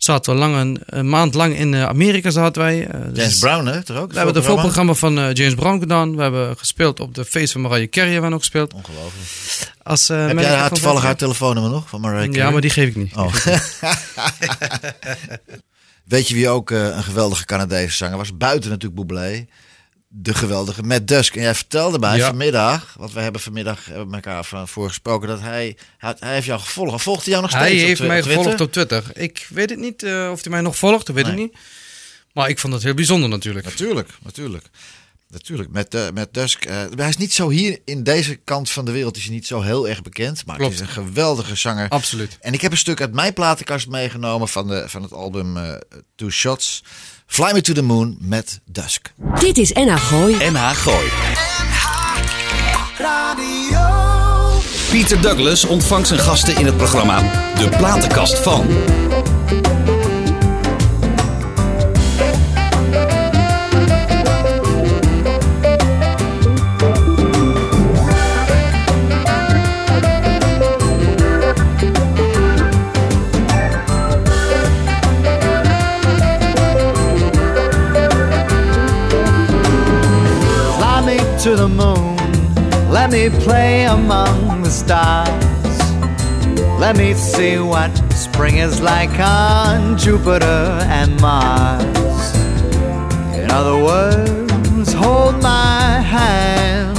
zaten 0.05 0.33
we 0.33 0.39
lang 0.39 0.57
een, 0.57 0.81
een 0.87 1.09
maand 1.09 1.35
lang 1.35 1.57
in 1.57 1.75
eh, 1.75 1.85
Amerika 1.85 2.31
zaten 2.31 2.63
wij. 2.63 2.87
Eh, 2.87 3.01
dus 3.13 3.19
James 3.19 3.39
Brown, 3.39 3.67
hè? 3.67 3.83
Toch 3.83 3.97
ook? 3.97 4.11
we 4.11 4.17
hebben 4.17 4.35
het 4.35 4.45
voorprogramma 4.45 4.95
van 4.95 5.19
eh, 5.19 5.33
James 5.33 5.55
Brown 5.55 5.79
gedaan. 5.79 6.17
We 6.17 6.23
hebben 6.23 6.57
gespeeld 6.57 7.01
op 7.01 7.15
de 7.15 7.25
feest 7.25 7.53
van 7.53 7.61
Mariah 7.61 7.89
Carey. 7.89 8.11
Hebben 8.11 8.29
we 8.29 8.35
nog 8.35 8.41
gespeeld. 8.41 8.75
Ongelooflijk. 8.75 9.73
Als, 9.83 10.09
Heb 10.09 10.39
jij 10.39 10.55
haar 10.55 10.71
toevallig 10.71 11.03
haar 11.03 11.17
telefoonnummer 11.17 11.71
nog 11.71 11.89
van 11.89 12.01
Mariah 12.01 12.25
Carey? 12.25 12.47
Ja, 12.47 12.51
maar 12.51 12.61
die 12.61 12.71
geef 12.71 12.89
ik 12.89 12.97
niet. 12.97 13.17
Oh. 13.17 13.35
Weet 16.05 16.29
je 16.29 16.35
wie 16.35 16.49
ook 16.49 16.71
een 16.71 17.03
geweldige 17.03 17.45
Canadese 17.45 17.97
zanger 17.97 18.17
was? 18.17 18.37
Buiten 18.37 18.71
natuurlijk 18.71 19.01
Bublé. 19.01 19.47
De 20.17 20.35
geweldige 20.35 20.83
Matt 20.83 21.09
Dusk. 21.09 21.37
En 21.37 21.43
jij 21.43 21.55
vertelde 21.55 21.99
mij 21.99 22.17
Ja. 22.17 22.27
vanmiddag, 22.27 22.95
want 22.99 23.13
we 23.13 23.21
hebben 23.21 23.41
vanmiddag 23.41 23.85
hebben 23.85 24.09
met 24.11 24.25
elkaar 24.27 24.45
van 24.45 24.69
voor 24.69 24.89
gesproken, 24.89 25.29
dat 25.29 25.41
hij, 25.41 25.77
hij, 25.99 26.15
hij 26.19 26.35
heeft 26.35 26.47
jou 26.47 26.61
gevolgd. 26.61 27.03
Volgt 27.03 27.23
hij 27.25 27.31
jou 27.31 27.43
nog 27.43 27.51
steeds 27.51 27.75
Hij 27.81 27.85
heeft 27.89 28.03
mij 28.03 28.23
gevolgd 28.23 28.61
op 28.61 28.73
Twitter. 28.73 29.05
Ik 29.13 29.47
weet 29.51 29.71
het 29.71 29.79
niet 29.79 30.03
eh, 30.03 30.29
of 30.33 30.43
hij 30.43 30.51
mij 30.51 30.61
nog 30.61 30.77
volgt, 30.77 31.07
dat 31.07 31.15
weet 31.17 31.27
ik 31.27 31.35
niet. 31.35 31.57
Maar 32.33 32.49
ik 32.49 32.59
vond 32.59 32.73
het 32.73 32.83
heel 32.83 32.95
bijzonder 32.95 33.29
natuurlijk. 33.29 33.65
Natuurlijk, 33.65 34.09
natuurlijk. 34.23 34.67
Natuurlijk, 35.29 35.71
met, 35.71 35.95
eh 35.95 36.07
met 36.15 36.35
Dusk. 36.35 36.65
eh, 36.65 36.83
hij 36.97 37.09
is 37.09 37.17
niet 37.17 37.33
zo 37.33 37.49
hier 37.49 37.79
in 37.85 38.03
deze 38.03 38.35
kant 38.37 38.71
van 38.71 38.85
de 38.85 38.93
wereld 38.93 39.17
is 39.17 39.25
hij 39.25 39.33
niet 39.35 39.47
zo 39.47 39.61
heel 39.61 39.89
erg 39.89 40.03
bekend. 40.03 40.47
Maar 40.47 40.57
Klopt. 40.57 40.73
het 40.79 40.81
is 40.81 40.87
een 40.97 41.03
geweldige 41.05 41.55
zanger. 41.55 41.89
Absoluut. 41.89 42.39
En 42.41 42.53
ik 42.53 42.61
heb 42.61 42.73
een 42.73 42.79
stuk 42.79 43.01
uit 43.01 43.13
mijn 43.15 43.33
platenkast 43.33 43.89
meegenomen 43.89 44.49
van, 44.49 44.69
de, 44.69 44.85
van 44.89 45.03
het 45.03 45.13
album 45.13 45.57
eh, 45.57 45.75
Two 46.17 46.31
Shots. 46.31 46.85
Fly 47.35 47.53
Me 47.53 47.61
to 47.61 47.73
the 47.73 47.83
Moon 47.83 48.17
met 48.21 48.61
Dusk. 48.65 49.13
Dit 49.41 49.59
is 49.59 49.73
NH 49.73 49.97
Gooi. 49.97 50.37
NH 50.51 50.71
Gooi. 50.71 51.09
Pieter 54.91 55.21
Douglas 55.21 55.65
ontvangt 55.65 56.09
zijn 56.09 56.21
gasten 56.21 56.57
in 56.57 56.67
het 56.67 56.77
programma 56.77 57.21
De 57.59 57.69
Platenkast 57.69 58.39
van. 58.39 58.67
Play 83.45 83.85
among 83.85 84.63
the 84.63 84.71
stars. 84.71 85.79
Let 86.81 86.97
me 86.97 87.13
see 87.13 87.59
what 87.59 87.93
spring 88.15 88.57
is 88.57 88.81
like 88.81 89.19
on 89.21 89.99
Jupiter 89.99 90.81
and 90.99 91.21
Mars. 91.21 92.27
In 93.37 93.51
other 93.51 93.77
words, 93.91 94.93
hold 94.95 95.43
my 95.43 96.01
hand. 96.01 96.97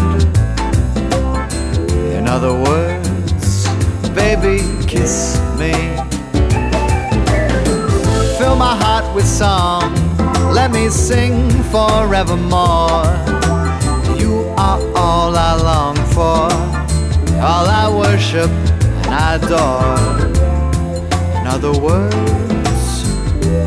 In 2.18 2.28
other 2.28 2.54
words, 2.54 3.68
baby, 4.14 4.58
kiss 4.88 5.40
me. 5.60 5.74
Fill 8.38 8.56
my 8.56 8.76
heart 8.84 9.08
with 9.16 9.28
song. 9.28 9.92
Let 10.54 10.72
me 10.72 10.90
sing 10.90 11.50
forevermore. 11.74 13.10
You 14.22 14.54
are 14.58 14.80
all 14.96 15.36
I 15.36 15.56
long 15.70 15.95
for, 16.16 16.48
all 17.44 17.68
I 17.68 17.92
worship 17.94 18.50
and 19.04 19.44
adore. 19.44 20.00
In 21.38 21.46
other 21.46 21.78
words, 21.78 23.04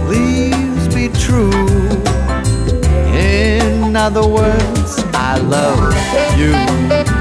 please 0.06 0.88
be 0.94 1.08
true. 1.26 1.68
In 3.12 3.94
other 3.94 4.26
words, 4.26 5.04
I 5.12 5.36
love 5.36 5.94
you. 6.38 7.17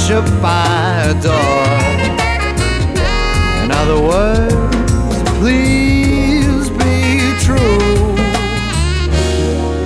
Worship, 0.00 0.24
I 0.42 1.10
adore. 1.10 1.90
In 3.64 3.70
other 3.70 4.00
words, 4.00 5.22
please 5.38 6.70
be 6.70 7.34
true. 7.44 8.16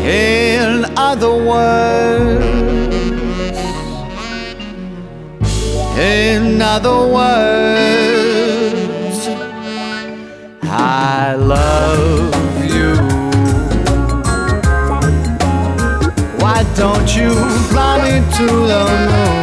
In 0.05 0.85
other 0.97 1.35
words, 1.51 2.45
in 5.99 6.63
other 6.63 7.01
words, 7.19 8.09
I 10.63 11.35
love 11.35 12.65
you. 12.65 12.95
Why 16.39 16.65
don't 16.77 17.17
you 17.17 17.33
fly 17.71 17.95
me 18.05 18.15
to 18.37 18.47
the 18.47 18.85
moon? 19.11 19.34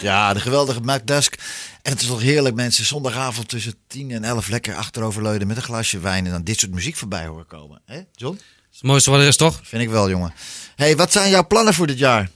Ja, 0.00 0.32
de 0.32 0.40
geweldige 0.40 0.80
Matt 0.80 1.06
Dusk. 1.06 1.34
En 1.82 1.92
het 1.92 2.00
is 2.00 2.06
toch 2.06 2.20
heerlijk 2.20 2.54
mensen, 2.54 2.84
zondagavond 2.84 3.48
tussen 3.48 3.74
10 3.86 4.10
en 4.10 4.24
11 4.24 4.48
lekker 4.48 4.74
achteroverleunen 4.74 5.46
met 5.46 5.56
een 5.56 5.62
glasje 5.62 5.98
wijn 5.98 6.24
en 6.26 6.30
dan 6.32 6.42
dit 6.42 6.58
soort 6.58 6.72
muziek 6.72 6.96
voorbij 6.96 7.26
horen 7.26 7.46
komen. 7.46 7.80
hè, 7.84 8.00
John? 8.12 8.34
Dat 8.34 8.44
is 8.72 8.76
het 8.78 8.82
mooiste 8.82 9.10
wat 9.10 9.20
er 9.20 9.26
is, 9.26 9.36
toch? 9.36 9.60
Vind 9.62 9.82
ik 9.82 9.88
wel, 9.88 10.10
jongen. 10.10 10.34
hey, 10.76 10.96
wat 10.96 11.12
zijn 11.12 11.30
jouw 11.30 11.46
plannen 11.46 11.74
voor 11.74 11.86
dit 11.86 11.98
jaar? 11.98 12.30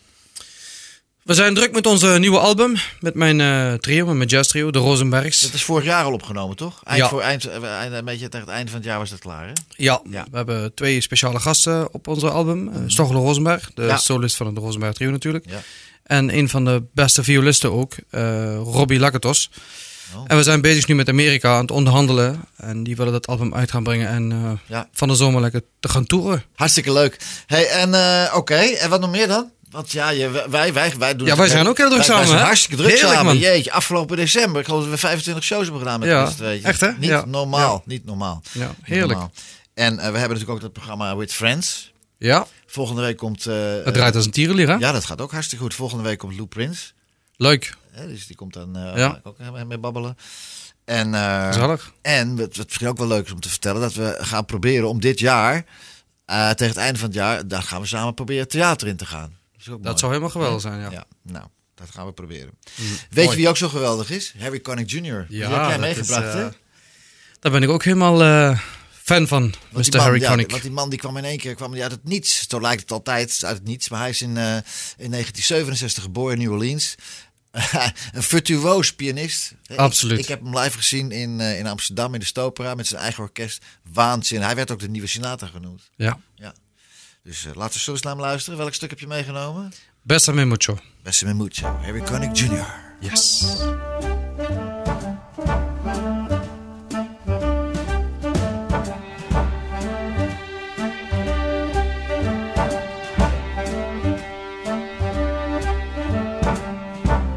We 1.22 1.34
zijn 1.34 1.54
druk 1.54 1.72
met 1.72 1.86
onze 1.86 2.06
nieuwe 2.18 2.38
album. 2.38 2.76
Met 3.00 3.14
mijn 3.14 3.40
eh, 3.40 3.72
trio, 3.74 4.06
met 4.06 4.16
mijn 4.16 4.28
jazz 4.28 4.48
trio, 4.48 4.70
de 4.70 4.78
Rosenbergs. 4.78 5.40
Dat 5.40 5.52
is 5.52 5.62
vorig 5.64 5.84
jaar 5.84 6.04
al 6.04 6.12
opgenomen, 6.12 6.56
toch? 6.56 6.80
Eind 6.84 7.00
Ja. 7.02 7.08
voor 7.08 7.20
eind, 7.20 7.44
eh, 7.48 7.62
eind, 7.64 7.92
een 7.94 8.04
beetje 8.04 8.28
tegen 8.28 8.46
het 8.46 8.54
einde 8.56 8.70
van 8.70 8.80
het 8.80 8.88
jaar 8.88 8.98
was 8.98 9.10
dat 9.10 9.18
klaar, 9.18 9.46
hè? 9.46 9.52
Ja, 9.76 10.00
Ja. 10.10 10.26
we 10.30 10.36
hebben 10.36 10.74
twee 10.74 11.00
speciale 11.00 11.40
gasten 11.40 11.94
op 11.94 12.08
onze 12.08 12.30
album. 12.30 12.68
Uh, 12.68 12.96
Rosenberg, 12.96 13.70
de 13.74 13.82
Ja. 13.82 13.96
solist 13.96 14.36
van 14.36 14.46
het 14.46 14.58
Rosenberg 14.58 14.94
trio 14.94 15.10
natuurlijk. 15.10 15.44
Ja. 15.48 15.60
En 16.02 16.36
een 16.36 16.48
van 16.48 16.64
de 16.64 16.82
beste 16.94 17.22
violisten 17.24 17.72
ook, 17.72 17.94
eh, 18.10 18.54
Robbie 18.56 18.98
Lakatos. 18.98 19.50
Oh. 20.16 20.24
En 20.26 20.36
we 20.36 20.42
zijn 20.42 20.60
bezig 20.60 20.86
nu 20.88 20.94
met 20.94 21.08
Amerika 21.08 21.54
aan 21.54 21.60
het 21.60 21.70
onderhandelen. 21.70 22.40
En 22.56 22.82
die 22.82 22.96
willen 22.96 23.12
dat 23.12 23.26
album 23.26 23.54
uit 23.54 23.70
gaan 23.70 23.82
brengen 23.82 24.08
en 24.08 24.58
Ja. 24.66 24.88
van 24.92 25.08
de 25.08 25.14
zomer 25.14 25.40
lekker 25.40 25.62
te 25.80 25.88
gaan 25.88 26.06
toeren. 26.06 26.44
Hartstikke 26.54 26.92
leuk. 26.92 27.16
Hey, 27.46 27.68
en 27.68 27.94
oké, 28.34 28.54
en 28.54 28.90
wat 28.90 29.00
nog 29.00 29.10
meer 29.10 29.28
dan? 29.28 29.50
Want 29.70 29.92
ja, 29.92 30.08
je, 30.10 30.30
wij, 30.50 30.72
wij, 30.72 30.94
wij 30.98 31.16
doen 31.16 31.26
Ja, 31.26 31.36
wij 31.36 31.48
zijn 31.48 31.66
ook 31.68 31.76
heel 31.76 31.88
druk 31.90 31.98
wij- 31.98 32.06
wij 32.06 32.16
samen, 32.16 32.26
zijn 32.26 32.38
hè? 32.38 32.44
hartstikke 32.44 32.76
druk 32.76 32.90
Heerlijk, 32.90 33.12
samen. 33.14 33.32
man. 33.32 33.42
Jeetje, 33.42 33.72
afgelopen 33.72 34.16
december. 34.16 34.60
Ik 34.60 34.66
geloof 34.66 34.82
dat 34.82 34.90
we 34.90 34.98
25 34.98 35.44
shows 35.44 35.62
hebben 35.62 35.78
gedaan 35.82 36.00
met 36.00 36.08
Ja, 36.08 36.32
echt, 36.62 36.80
hè? 36.80 36.92
Niet 36.92 37.08
Ja. 37.10 37.24
normaal, 37.24 37.74
Ja. 37.74 37.82
niet 37.84 38.04
normaal. 38.04 38.42
Ja, 38.52 38.74
heerlijk. 38.82 39.10
normaal. 39.12 39.32
En 39.74 39.92
eh, 39.92 39.96
we 39.98 40.02
hebben 40.02 40.20
natuurlijk 40.22 40.50
ook 40.50 40.60
dat 40.60 40.72
programma 40.72 41.16
With 41.16 41.32
Friends. 41.32 41.92
Ja, 42.18 42.46
Volgende 42.66 43.02
week 43.02 43.16
komt... 43.16 43.46
eh, 43.46 43.54
het 43.84 43.94
draait 43.94 44.14
als 44.16 44.24
een 44.24 44.30
tierenlier, 44.30 44.68
hè? 44.68 44.74
Ja, 44.74 44.92
dat 44.92 45.04
gaat 45.04 45.20
ook 45.20 45.32
hartstikke 45.32 45.64
goed. 45.64 45.74
Volgende 45.74 46.02
week 46.04 46.18
komt 46.18 46.34
Lou 46.36 46.46
Prince. 46.46 46.90
Leuk, 47.36 47.74
dus 48.06 48.26
die 48.26 48.36
komt 48.36 48.52
dan 48.52 48.76
eh, 48.76 48.96
Ja. 48.96 49.20
ook 49.22 49.36
mee 49.66 49.78
babbelen. 49.78 50.16
En, 50.84 51.14
en 52.02 52.36
wat, 52.36 52.56
wat 52.56 52.66
misschien 52.66 52.88
ook 52.88 52.98
wel 52.98 53.06
leuk 53.06 53.26
is 53.26 53.32
om 53.32 53.40
te 53.40 53.48
vertellen, 53.48 53.80
dat 53.80 53.94
we 53.94 54.16
gaan 54.20 54.44
proberen 54.44 54.88
om 54.88 55.00
dit 55.00 55.18
jaar, 55.18 55.64
tegen 56.26 56.66
het 56.66 56.76
einde 56.76 56.98
van 56.98 57.08
het 57.08 57.16
jaar, 57.16 57.48
daar 57.48 57.62
gaan 57.62 57.80
we 57.80 57.86
samen 57.86 58.14
proberen 58.14 58.48
theater 58.48 58.88
in 58.88 58.96
te 58.96 59.06
gaan. 59.06 59.38
Dat, 59.64 59.80
mooi. 59.82 59.98
Zou 59.98 60.10
helemaal 60.12 60.30
geweldig 60.32 60.60
zijn, 60.60 60.80
ja. 60.80 60.90
Ja, 60.90 61.04
nou, 61.22 61.46
dat 61.74 61.90
gaan 61.90 62.06
we 62.06 62.12
proberen. 62.12 62.50
Mm, 62.76 62.86
Weet 62.86 63.24
mooi. 63.24 63.28
je 63.28 63.36
wie 63.36 63.48
ook 63.48 63.56
zo 63.56 63.68
geweldig 63.68 64.10
is? 64.10 64.34
Harry 64.38 64.60
Connick 64.60 64.90
Jr. 64.90 65.26
Die 65.28 65.42
heb 65.42 65.50
jij 65.50 65.78
meegebracht, 65.78 66.24
is, 66.24 66.32
hè? 66.32 66.46
eh, 66.46 66.52
Daar 67.40 67.52
ben 67.52 67.62
ik 67.62 67.68
ook 67.68 67.84
helemaal 67.84 68.22
eh, 68.22 68.58
fan 69.02 69.26
van, 69.26 69.54
Want 69.70 69.86
Mr. 69.86 69.96
man, 69.96 70.04
Harry 70.06 70.20
ja, 70.20 70.28
Connick. 70.28 70.50
want 70.50 70.62
die 70.62 70.70
man 70.70 70.90
die 70.90 70.98
kwam 70.98 71.16
in 71.16 71.24
één 71.24 71.38
keer 71.38 71.54
kwam 71.54 71.72
die 71.72 71.82
uit 71.82 71.90
het 71.92 72.04
niets. 72.04 72.48
Zo 72.48 72.60
lijkt 72.60 72.80
het 72.80 72.92
altijd, 72.92 73.40
uit 73.44 73.56
het 73.56 73.66
niets. 73.66 73.88
Maar 73.88 74.00
hij 74.00 74.08
is 74.10 74.22
in, 74.22 74.36
eh, 74.36 74.54
in 74.96 75.10
1967 75.10 76.02
geboren 76.02 76.36
in 76.36 76.42
New 76.42 76.52
Orleans. 76.52 76.94
een 78.12 78.22
virtuoos 78.22 78.94
pianist. 78.94 79.54
Absoluut. 79.76 80.18
Ik, 80.18 80.26
heb 80.26 80.40
hem 80.42 80.58
live 80.58 80.76
gezien 80.76 81.10
in, 81.10 81.40
in 81.40 81.66
Amsterdam 81.66 82.14
in 82.14 82.20
de 82.20 82.26
Stopera 82.26 82.74
met 82.74 82.86
zijn 82.86 83.00
eigen 83.02 83.22
orkest. 83.22 83.64
Waanzin. 83.92 84.42
Hij 84.42 84.54
werd 84.54 84.70
ook 84.70 84.78
de 84.78 84.88
nieuwe 84.88 85.06
Sinatra 85.06 85.46
genoemd. 85.46 85.90
Ja, 85.96 86.18
Dus 87.22 87.44
eh, 87.44 87.54
laten 87.54 87.74
we 87.74 87.80
zo 87.80 87.90
eens 87.90 88.02
naar 88.02 88.12
hem 88.12 88.22
luisteren. 88.22 88.58
Welk 88.58 88.74
stuk 88.74 88.90
heb 88.90 89.00
je 89.00 89.06
meegenomen? 89.06 89.72
Bessame 90.02 90.44
Mucho. 90.44 90.78
Beste 91.02 91.24
me 91.24 91.34
mucho. 91.34 91.66
Harry 91.82 92.00
Connick 92.02 92.36
Jr. 92.36 92.66
Yes. 93.00 93.44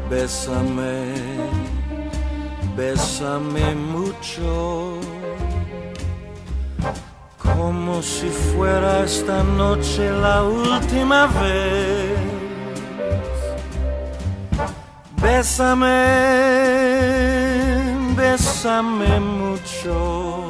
Bésame, 0.08 1.12
bésame 2.76 3.74
mucho, 3.74 4.98
como 7.52 8.02
si 8.02 8.28
fuera 8.28 9.04
esta 9.04 9.42
noche 9.42 10.10
la 10.10 10.42
última 10.44 11.26
vez. 11.26 12.34
Bésame, 15.24 15.86
bésame 18.14 19.20
mucho, 19.20 20.44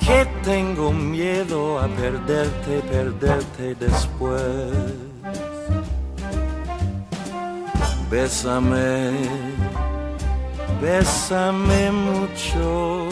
que 0.00 0.26
tengo 0.42 0.92
miedo 0.92 1.78
a 1.78 1.86
perderte, 1.86 2.80
perderte 2.90 3.74
después. 3.76 4.72
Bésame, 8.10 9.12
bésame 10.82 11.90
mucho, 11.92 13.08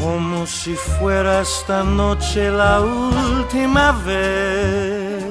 como 0.00 0.46
si 0.46 0.74
fuera 0.74 1.42
esta 1.42 1.82
noche 1.82 2.50
la 2.50 2.80
última 2.80 3.92
vez. 3.92 5.24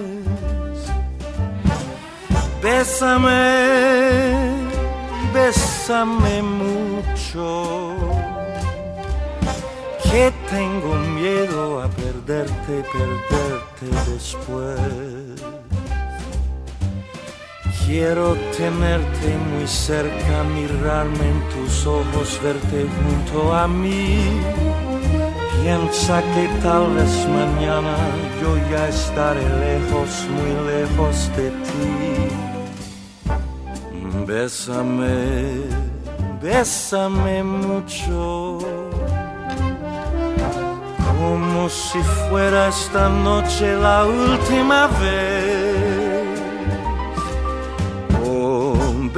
Bésame, 2.61 3.31
bésame 5.33 6.41
mucho, 6.41 7.95
que 10.03 10.31
tengo 10.49 10.95
miedo 10.95 11.81
a 11.81 11.87
perderte, 11.87 12.83
perderte 12.91 14.11
después. 14.11 15.68
Quiero 17.89 18.37
tenerte 18.55 19.35
muy 19.51 19.65
cerca, 19.67 20.43
mirarme 20.43 21.25
en 21.27 21.41
tus 21.49 21.87
ojos, 21.87 22.39
verte 22.43 22.85
junto 22.85 23.51
a 23.51 23.67
mí. 23.67 24.19
Piensa 25.63 26.21
que 26.21 26.47
tal 26.61 26.93
vez 26.93 27.27
mañana 27.27 27.97
yo 28.39 28.55
ya 28.69 28.87
estaré 28.89 29.41
lejos, 29.41 30.27
muy 30.35 30.53
lejos 30.71 31.31
de 31.35 31.49
ti. 31.65 31.89
Bésame, 34.27 35.63
bésame 36.43 37.43
mucho, 37.43 38.59
como 41.17 41.67
si 41.69 41.99
fuera 42.29 42.67
esta 42.67 43.09
noche 43.09 43.75
la 43.77 44.05
última 44.05 44.85
vez. 45.01 45.58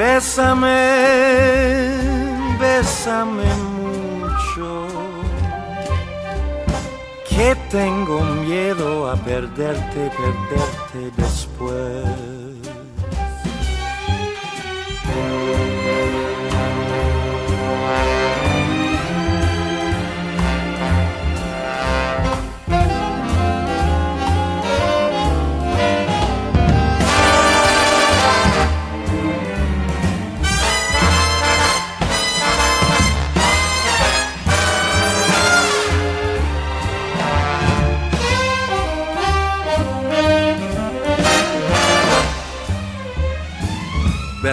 Bésame, 0.02 0.82
bésame 2.60 3.50
mucho, 3.78 4.88
que 7.30 7.56
tengo 7.70 8.22
miedo 8.46 9.12
a 9.12 9.16
perderte, 9.16 10.12
perderte 10.22 11.22
después. 11.22 12.41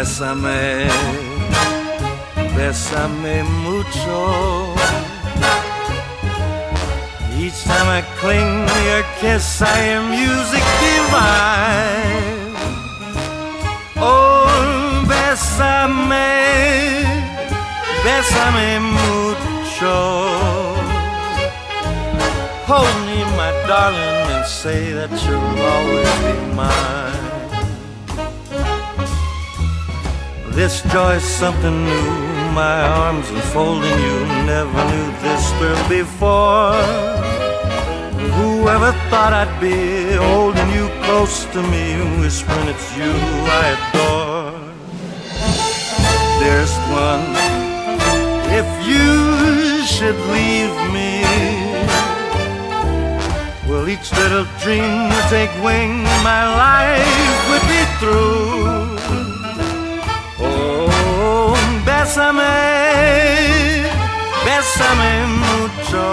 Bésame, 0.08 0.88
bésame 2.56 3.42
mucho. 3.62 4.74
Each 7.38 7.62
time 7.64 7.88
I 7.88 8.02
cling 8.18 8.66
to 8.66 8.80
your 8.90 9.04
kiss, 9.20 9.60
I 9.60 9.78
am 9.96 10.08
music 10.10 10.64
divine. 10.80 12.56
Oh, 14.00 15.04
bésame, 15.06 16.24
bésame 18.02 18.80
mucho. 18.80 19.98
Hold 22.66 22.96
me, 23.06 23.18
my 23.36 23.52
darling, 23.68 24.32
and 24.36 24.46
say 24.46 24.92
that 24.92 25.10
you'll 25.28 25.60
always 25.74 26.12
be 26.24 26.54
mine. 26.56 27.17
This 30.58 30.82
joy's 30.92 31.22
something 31.22 31.84
new. 31.84 32.10
My 32.52 32.82
arms 32.82 33.30
enfolding 33.30 33.96
you. 34.06 34.16
Never 34.44 34.80
knew 34.90 35.08
this 35.22 35.52
thrill 35.52 35.88
before. 35.88 36.74
Whoever 38.38 38.90
thought 39.08 39.32
I'd 39.40 39.54
be 39.60 40.14
holding 40.18 40.68
you 40.72 40.88
close 41.04 41.44
to 41.54 41.62
me, 41.62 41.84
whispering 42.18 42.66
it's 42.74 42.88
you 42.98 43.12
I 43.62 43.66
adore. 43.78 44.58
Dearest 46.42 46.82
one, 47.06 47.26
if 48.60 48.68
you 48.90 49.86
should 49.86 50.18
leave 50.34 50.74
me, 50.90 51.22
will 53.68 53.88
each 53.88 54.10
little 54.14 54.46
dream 54.58 55.08
take 55.30 55.54
wing, 55.62 56.02
my 56.26 56.42
life 56.66 57.38
would 57.48 57.66
be 57.70 57.82
through. 58.00 59.27
Bésame, 62.08 62.40
bésame 64.42 65.26
mucho. 65.44 66.08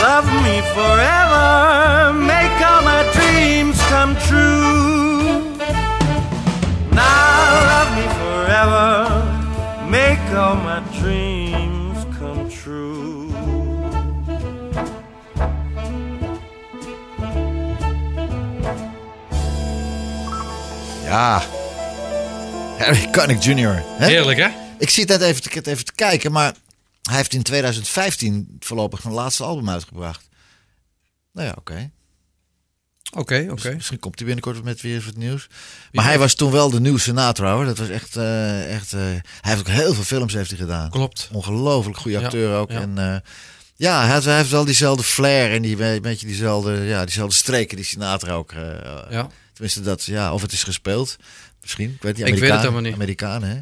Love 0.00 0.32
me 0.42 0.62
forever, 0.72 2.14
make 2.14 2.58
all 2.64 2.82
my 2.82 3.04
dreams 3.12 3.78
come 3.90 4.16
true. 4.26 5.52
Now 6.92 7.44
love 7.72 7.90
me 7.94 8.06
forever, 8.22 8.88
make 9.90 10.24
all 10.34 10.56
my 10.56 10.80
dreams 10.98 12.06
come 12.18 12.48
true. 12.48 13.28
Ja. 21.06 21.51
Harry 22.82 23.10
Connick 23.10 23.42
Jr. 23.42 23.82
Hè? 23.98 24.06
Heerlijk, 24.06 24.38
hè? 24.38 24.48
Ik 24.78 24.90
zit 24.90 25.08
net 25.08 25.20
even 25.20 25.42
te, 25.42 25.70
even 25.70 25.84
te 25.84 25.92
kijken, 25.94 26.32
maar 26.32 26.54
hij 27.02 27.16
heeft 27.16 27.32
in 27.34 27.42
2015 27.42 28.56
voorlopig 28.60 29.00
zijn 29.00 29.14
laatste 29.14 29.44
album 29.44 29.68
uitgebracht. 29.70 30.28
Nou 31.32 31.46
ja, 31.46 31.54
oké. 31.58 31.90
Oké, 33.16 33.46
oké. 33.50 33.74
Misschien 33.74 33.98
komt 33.98 34.18
hij 34.18 34.26
binnenkort 34.26 34.64
met 34.64 34.80
weer 34.80 35.02
wat 35.04 35.16
nieuws. 35.16 35.46
Maar 35.92 36.04
hij 36.04 36.18
was 36.18 36.34
toen 36.34 36.50
wel 36.50 36.70
de 36.70 36.80
nieuwe 36.80 36.98
Sinatra 36.98 37.54
hoor. 37.54 37.64
Dat 37.64 37.78
was 37.78 37.88
echt, 37.88 38.16
eh, 38.16 38.74
echt. 38.74 38.92
eh, 38.92 39.00
hij 39.00 39.20
heeft 39.40 39.60
ook 39.60 39.68
heel 39.68 39.94
veel 39.94 40.04
films 40.04 40.32
heeft 40.32 40.50
hij 40.50 40.58
gedaan. 40.58 40.90
Klopt. 40.90 41.28
Ongelooflijk 41.32 41.96
goede 41.98 42.18
Ja, 42.18 42.24
acteur 42.24 42.56
ook. 42.56 42.70
ja. 42.70 42.80
En 42.80 42.98
eh, 42.98 43.16
ja, 43.76 44.04
hij 44.04 44.12
heeft, 44.14 44.24
hij 44.24 44.36
heeft 44.36 44.50
wel 44.50 44.64
diezelfde 44.64 45.02
flair 45.02 45.52
en 45.52 45.62
die 45.62 45.82
een 45.84 46.02
beetje 46.02 46.26
diezelfde, 46.26 46.72
ja, 46.72 47.04
diezelfde 47.04 47.34
streken 47.36 47.76
die 47.76 47.84
Sinatra 47.84 48.32
ook. 48.32 48.52
Ja. 49.10 49.28
Tenminste, 49.52 49.80
dat, 49.80 50.04
ja, 50.04 50.32
of 50.32 50.42
het 50.42 50.52
is 50.52 50.62
gespeeld. 50.64 51.16
Misschien. 51.62 51.88
Ik 51.96 52.02
weet, 52.02 52.16
niet, 52.16 52.26
Ik 52.26 52.32
weet 52.32 52.40
het 52.50 52.50
Amerikanen, 52.50 52.60
helemaal 52.60 52.82
niet. 52.82 52.94
Amerikanen, 52.94 53.48
hè? 53.48 53.56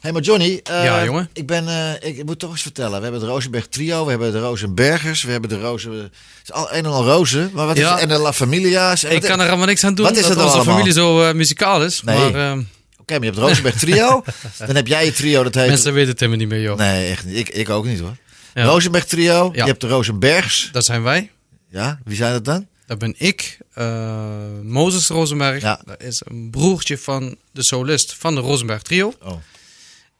hey, 0.00 0.12
maar 0.12 0.22
Johnny. 0.22 0.60
eh, 0.64 0.84
Ja, 0.84 1.04
jongen. 1.04 1.28
Ik, 1.32 1.46
ben, 1.46 1.68
eh, 1.68 2.08
ik 2.08 2.24
moet 2.24 2.38
toch 2.38 2.50
eens 2.50 2.62
vertellen. 2.62 2.96
We 2.96 3.02
hebben 3.02 3.20
de 3.20 3.26
Rosenberg 3.26 3.66
Trio, 3.66 4.04
we 4.04 4.10
hebben 4.10 4.32
de 4.32 4.38
Rosenbergers, 4.40 5.22
we 5.22 5.30
hebben 5.30 5.50
de 5.50 5.60
Rozen... 5.60 5.92
Het 5.92 6.10
is 6.44 6.52
al 6.52 6.68
een 6.72 6.84
en 6.84 6.86
al 6.86 7.04
rozen. 7.04 7.50
Maar 7.54 7.66
wat 7.66 7.76
is 7.76 7.82
Ja. 7.82 7.92
het? 7.92 8.00
En 8.00 8.08
de 8.08 8.18
La 8.18 8.32
Familia's. 8.32 9.04
Ik 9.04 9.20
kan 9.22 9.40
er 9.40 9.48
allemaal 9.48 9.66
niks 9.66 9.84
aan 9.84 9.94
doen 9.94 10.04
Wat 10.06 10.14
is 10.16 10.20
dat 10.20 10.28
het 10.30 10.38
nou 10.38 10.48
onze 10.50 10.60
allemaal? 10.60 10.76
familie 10.84 11.00
zo 11.00 11.28
eh, 11.28 11.34
muzikaal 11.34 11.84
is. 11.84 12.02
Nee. 12.02 12.16
Maar 12.16 12.50
ehm, 12.50 12.58
Oké, 13.00 13.18
maar 13.18 13.24
je 13.28 13.32
hebt 13.32 13.36
het 13.36 13.46
Rosenberg 13.48 13.76
Trio. 13.78 14.24
dan 14.66 14.76
heb 14.76 14.86
jij 14.86 15.04
je 15.04 15.12
trio, 15.12 15.42
dat 15.42 15.54
heet... 15.54 15.68
mensen 15.68 15.92
weten 15.92 16.10
het 16.10 16.20
helemaal 16.20 16.40
niet 16.40 16.48
meer, 16.50 16.60
joh. 16.60 16.78
Nee, 16.78 17.10
echt 17.10 17.24
niet. 17.24 17.36
Ik, 17.36 17.48
ik 17.48 17.68
ook 17.70 17.84
niet 17.84 18.00
hoor. 18.00 18.16
Ja. 18.54 18.64
Rosenberg 18.64 19.04
Trio. 19.04 19.50
Ja. 19.52 19.62
Je 19.64 19.70
hebt 19.70 19.80
de 19.80 19.88
Rosenbergs. 19.88 20.68
Dat 20.72 20.84
zijn 20.84 21.02
wij. 21.02 21.30
Ja, 21.70 21.98
wie 22.04 22.16
zijn 22.16 22.32
dat 22.32 22.44
dan? 22.44 22.66
Dat 22.88 22.98
ben 22.98 23.14
ik, 23.16 23.58
eh, 23.74 24.26
Mozes 24.62 25.08
Rosenberg. 25.08 25.62
Ja. 25.62 25.80
Dat 25.84 26.02
is 26.02 26.22
een 26.24 26.50
broertje 26.50 26.98
van 26.98 27.36
de 27.52 27.62
solist 27.62 28.14
van 28.14 28.34
de 28.34 28.40
Rosenberg 28.40 28.82
Trio. 28.82 29.12
Oh. 29.22 29.32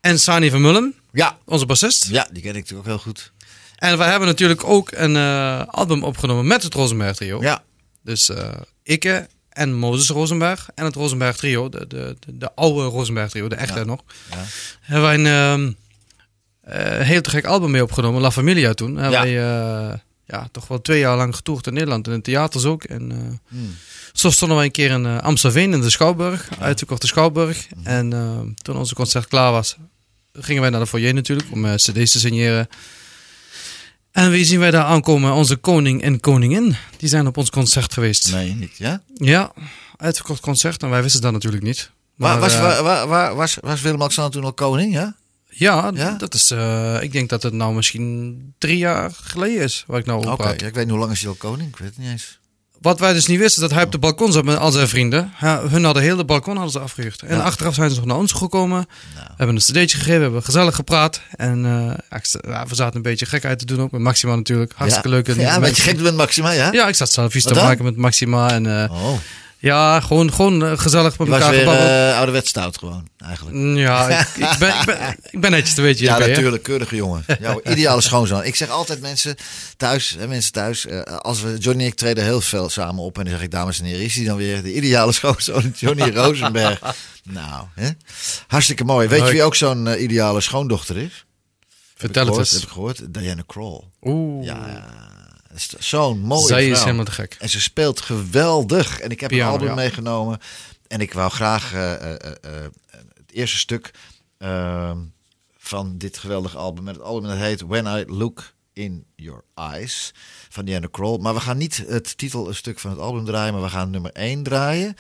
En 0.01 0.19
Sani 0.19 0.51
van 0.51 0.61
Mullen, 0.61 0.95
Ja. 1.13 1.39
onze 1.45 1.67
bassist. 1.67 2.09
Ja, 2.09 2.29
die 2.33 2.43
ken 2.43 2.51
ik 2.51 2.57
natuurlijk 2.57 2.89
ook 2.89 2.95
heel 2.95 3.03
goed. 3.13 3.33
En 3.77 3.99
wij 3.99 4.11
hebben 4.11 4.29
natuurlijk 4.29 4.65
ook 4.65 4.91
een 4.93 5.17
eh, 5.17 5.63
album 5.67 6.03
opgenomen 6.05 6.47
met 6.47 6.63
het 6.63 6.75
Rosenberg 6.75 7.17
Trio. 7.17 7.41
Ja. 7.43 7.63
Dus 8.03 8.29
eh 8.29 8.49
ikke 8.83 9.29
en 9.49 9.75
Mozes 9.75 10.09
Rosenberg 10.09 10.69
en 10.75 10.85
het 10.85 10.95
Rosenberg 10.95 11.37
Trio, 11.37 11.69
de, 11.69 11.87
de, 11.87 12.17
de, 12.21 12.39
de 12.39 12.55
oude 12.55 12.83
Rosenberg 12.85 13.31
Trio, 13.31 13.49
de 13.49 13.55
echte 13.57 13.79
Ja. 13.79 13.85
nog. 13.85 14.01
Ja. 14.31 14.45
Hebben 14.81 15.09
wij 15.09 15.15
een 15.15 15.27
ehm, 15.27 15.73
eh, 16.61 17.07
heel 17.07 17.21
te 17.21 17.31
gek 17.31 17.45
album 17.45 17.71
mee 17.71 17.83
opgenomen, 17.83 18.21
La 18.21 18.31
Familia 18.31 18.73
toen. 18.75 18.97
Hebben 18.97 19.21
wij 19.21 19.39
eh, 19.91 19.99
ja, 20.29 20.49
toch 20.53 20.69
wel 20.69 20.81
twee 20.81 20.99
jaar 20.99 21.17
lang 21.17 21.35
getoerd 21.37 21.67
in 21.67 21.73
Nederland, 21.73 22.07
in 22.07 22.13
de 22.13 22.21
theaters 22.21 22.65
ook. 22.65 22.85
En 22.85 23.41
Hmm. 23.49 23.75
zo 24.13 24.31
stonden 24.31 24.57
wij 24.57 24.67
een 24.67 24.73
keer 24.73 24.91
in 24.91 25.07
eh, 25.07 25.19
Amstelveen 25.19 25.73
in 25.73 25.81
de 25.81 25.91
Schouwburg, 25.91 26.49
uitverkochte 26.59 27.07
Schouwburg. 27.07 27.67
Hmm. 27.75 27.87
En 27.87 28.13
eh, 28.13 28.39
toen 28.63 28.77
onze 28.77 28.95
concert 28.95 29.27
klaar 29.29 29.53
was, 29.53 29.77
gingen 30.33 30.61
wij 30.63 30.71
naar 30.71 30.81
de 30.81 30.87
foyer 30.87 31.15
natuurlijk 31.15 31.49
om 31.53 31.75
cd's 31.77 32.13
te 32.13 32.19
signeren. 32.19 32.69
En 34.13 34.31
wie 34.31 34.45
zien 34.45 34.59
wij 34.61 34.71
daar 34.71 34.85
aankomen? 34.85 35.33
Onze 35.33 35.57
koning 35.57 36.03
en 36.03 36.21
koningin. 36.21 36.77
Die 36.97 37.09
zijn 37.09 37.27
op 37.27 37.37
ons 37.37 37.51
concert 37.51 37.93
geweest. 37.93 38.33
Nee, 38.33 38.55
niet. 38.55 38.77
Ja? 38.77 39.03
Ja, 39.15 39.53
uitverkocht 39.97 40.41
concert. 40.41 40.83
En 40.83 40.91
wij 40.91 41.03
wisten 41.03 41.21
dat 41.21 41.33
natuurlijk 41.33 41.63
niet. 41.63 41.91
Maar, 42.15 42.39
was, 42.41 42.59
waar- 42.59 43.35
was, 43.37 43.57
was 43.61 43.81
Willem-Alexander 43.81 44.33
toen 44.33 44.45
al 44.45 44.53
koning? 44.53 44.93
Ja? 44.93 45.17
Ja, 45.59 45.91
Ja? 45.95 46.15
dat 46.19 46.35
is. 46.35 46.51
eh, 46.51 46.97
ik 47.03 47.13
denk 47.13 47.29
dat 47.29 47.43
het 47.43 47.53
nou 47.53 47.75
misschien 47.75 48.39
drie 48.59 48.79
jaar 48.79 49.11
geleden 49.23 49.63
is 49.63 49.85
waar 49.87 49.99
ik 49.99 50.07
nou 50.07 50.27
over 50.27 50.45
ja, 50.45 50.53
ik 50.53 50.61
weet 50.61 50.75
niet 50.77 50.89
hoe 50.91 50.99
lang 50.99 51.13
is 51.13 51.21
hij 51.21 51.29
al 51.29 51.35
koning. 51.35 51.69
Ik 51.69 51.77
weet 51.77 51.89
het 51.89 51.99
niet 51.99 52.09
eens. 52.11 52.39
Wat 52.81 52.99
wij 53.01 53.13
dus 53.13 53.27
niet 53.27 53.39
wisten, 53.39 53.61
dat 53.63 53.71
hij 53.71 53.83
op 53.83 53.93
de 53.93 53.99
balkon 53.99 54.33
zat 54.33 54.45
met 54.45 54.57
al 54.59 54.71
zijn 54.71 54.89
vrienden. 54.89 55.33
Ja, 55.41 55.69
hun 55.69 55.85
hadden 55.85 56.03
heel 56.03 56.17
de 56.17 56.25
balkon 56.25 56.55
hadden 56.55 56.73
ze 56.73 56.79
afgehuurd. 56.79 57.23
En 57.23 57.43
achteraf 57.43 57.75
zijn 57.75 57.91
ze 57.91 57.97
nog 57.97 58.05
naar 58.05 58.17
ons 58.17 58.33
gekomen. 58.33 58.87
Nou. 59.15 59.27
Hebben 59.37 59.57
een 59.57 59.63
cd'tje 59.63 59.97
gegeven, 59.97 60.17
we 60.17 60.23
hebben 60.23 60.43
gezellig 60.43 60.75
gepraat. 60.75 61.21
En 61.37 61.63
ja, 62.41 62.67
we 62.67 62.75
zaten 62.75 62.97
een 62.97 63.03
beetje 63.03 63.27
gek 63.27 63.45
uit 63.45 63.59
te 63.59 63.65
doen 63.65 63.81
ook 63.81 63.91
met 63.91 64.01
Maxima 64.01 64.35
natuurlijk. 64.35 64.73
Hartstikke 64.77 65.09
leuk. 65.09 65.27
Ja, 65.35 65.55
een 65.55 65.61
beetje 65.61 65.83
gek 65.83 66.01
met 66.01 66.15
Maxima, 66.17 66.51
ja? 66.51 66.73
Ja, 66.73 66.89
ik 66.89 66.95
zat 66.95 67.13
selfies 67.13 67.43
te 67.45 67.55
maken 67.55 67.85
met 67.85 67.97
Maxima. 67.97 68.51
En 68.51 68.83
eh, 68.83 68.91
Oh, 68.93 69.19
ja, 69.61 70.01
gewoon, 70.01 70.33
gewoon 70.33 70.65
eh, 70.65 70.79
gezellig 70.79 71.19
met 71.19 71.27
je 71.27 71.33
was 71.33 71.43
elkaar 71.43 71.65
weer 71.65 72.09
eh 72.11 72.17
ouderwets 72.17 72.49
stout 72.49 72.79
gewoon, 72.79 73.09
eigenlijk. 73.19 73.77
Ja, 73.77 74.09
ik, 74.09 74.27
ik, 74.29 74.57
ben, 74.59 74.69
ik, 74.69 74.85
ben, 74.87 75.17
ik 75.31 75.41
ben 75.41 75.51
netjes, 75.51 75.75
te 75.75 75.83
weet 75.83 75.99
je. 75.99 76.05
Ja, 76.05 76.19
hè? 76.19 76.29
natuurlijk, 76.29 76.63
keurige 76.63 76.97
jongen. 76.97 77.25
Jouw 77.41 77.61
ideale 77.65 78.01
schoonzoon. 78.01 78.45
Ik 78.45 78.57
zeg 78.57 78.69
altijd 78.69 79.01
mensen 79.01 79.37
thuis, 79.77 80.17
hè, 80.19 80.29
mensen 80.29 80.53
thuis, 80.53 80.87
eh, 80.87 81.03
als 81.03 81.43
we 81.43 81.57
Johnny 81.59 81.83
en 81.83 81.89
ik 81.89 81.95
treden 81.95 82.25
heel 82.25 82.41
veel 82.41 82.69
samen 82.69 83.03
op 83.05 83.19
en 83.19 83.25
dan 83.25 83.33
zeg 83.33 83.43
ik, 83.43 83.51
dames 83.51 83.79
en 83.79 83.85
heren, 83.85 84.05
is 84.05 84.15
hij 84.15 84.25
dan 84.25 84.37
weer 84.37 84.63
de 84.63 84.75
ideale 84.75 85.13
schoonzoon, 85.19 85.73
Johnny 85.77 86.11
Rosenberg? 86.11 86.81
nou, 87.23 87.67
hè? 87.75 87.89
hartstikke 88.47 88.85
mooi. 88.85 89.09
Weet 89.09 89.27
je 89.27 89.31
wie 89.31 89.43
ook 89.43 89.55
zo'n 89.55 90.03
ideale 90.03 90.41
schoondochter 90.41 90.97
is? 90.97 91.27
Vertel 91.97 92.27
heb 92.27 92.35
het 92.35 92.49
gehoord, 92.49 92.53
eens. 92.53 92.53
Heb 92.53 92.63
ik 92.63 92.69
gehoord? 92.69 93.15
Diana 93.15 93.43
Krall. 93.47 93.83
Oeh, 94.03 94.45
Ja, 94.45 94.85
is 95.59 95.89
zo'n 95.89 96.19
mooie 96.19 96.47
zij 96.47 96.69
is 96.69 96.83
helemaal 96.83 97.05
te 97.05 97.11
gek. 97.11 97.37
En 97.39 97.49
ze 97.49 97.61
speelt 97.61 98.01
geweldig. 98.01 99.01
En 99.01 99.11
ik 99.11 99.21
heb 99.21 99.29
Piano, 99.29 99.47
een 99.47 99.53
album 99.53 99.69
ja. 99.69 99.75
meegenomen. 99.75 100.39
En 100.87 101.01
ik 101.01 101.13
wou 101.13 101.31
graag 101.31 101.73
eh, 101.73 101.95
eh, 101.95 102.13
eh, 102.15 102.63
het 103.15 103.33
eerste 103.33 103.59
stuk 103.59 103.91
eh, 104.39 104.97
van 105.59 105.99
dit 105.99 106.19
geweldige 106.19 106.57
album. 106.57 106.85
Met 106.85 106.95
het 106.95 107.05
album 107.05 107.29
dat 107.29 107.39
heet 107.39 107.61
When 107.61 107.87
I 107.87 108.05
Look 108.07 108.53
in 108.73 109.05
Your 109.17 109.45
Eyes 109.55 110.15
van 110.49 110.65
Diana 110.65 110.89
Kroll. 110.91 111.19
Maar 111.19 111.35
we 111.35 111.41
gaan 111.41 111.57
niet 111.57 111.85
het 111.89 112.19
titelstuk 112.19 112.79
van 112.79 112.91
het 112.91 113.01
album 113.01 113.25
draaien, 113.25 113.53
maar 113.53 113.63
we 113.63 113.69
gaan 113.69 113.91
nummer 113.91 114.13
1 114.13 114.43
draaien. 114.43 114.95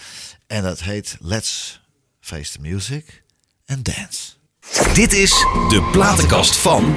En 0.46 0.62
dat 0.62 0.80
heet 0.80 1.16
Let's 1.20 1.80
Face 2.20 2.52
the 2.52 2.60
Music 2.60 3.22
and 3.66 3.84
Dance. 3.84 4.32
Dit 4.94 5.12
is 5.12 5.30
de 5.68 5.88
platenkast 5.92 6.56
van. 6.56 6.96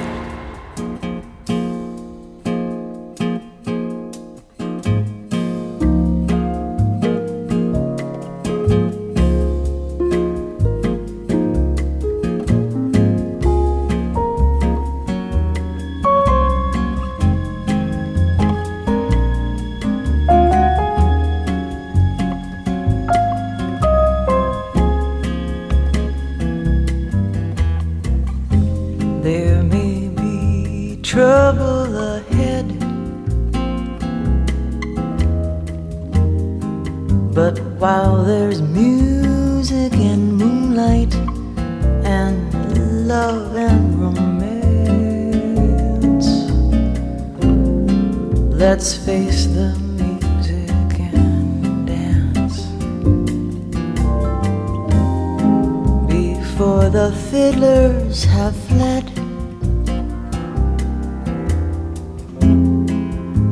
the 57.02 57.12
fiddlers 57.30 58.24
have 58.24 58.54
fled. 58.68 59.04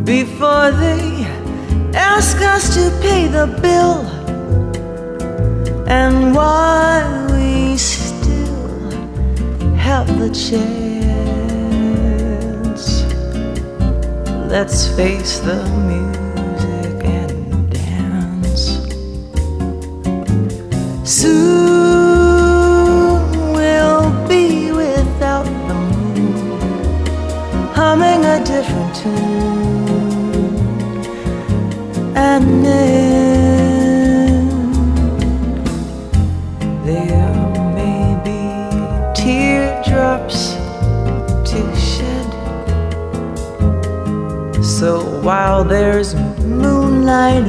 Before 0.05 0.71
they 0.85 1.25
ask 1.97 2.37
us 2.55 2.75
to 2.77 2.85
pay 3.03 3.27
the 3.27 3.47
bill, 3.65 4.07
and 5.89 6.33
why 6.33 7.03
we 7.33 7.77
still 7.77 8.91
have 9.75 10.07
the 10.21 10.31
chance. 10.47 11.33
Let's 14.55 14.87
face 14.97 15.41
the 15.41 15.61
music 15.91 17.05
and 17.05 17.71
dance. 17.73 18.63
Soon 21.05 22.10
humming 27.81 28.23
a 28.27 28.39
different 28.45 28.95
tune. 28.95 30.55
And 32.15 32.45
then 32.67 34.49
there 36.85 37.35
may 37.79 38.05
be 38.29 38.43
teardrops 39.15 40.41
to 41.51 41.61
shed. 41.91 42.31
So 44.63 44.91
while 45.23 45.65
there's 45.65 46.15
moonlight 46.65 47.47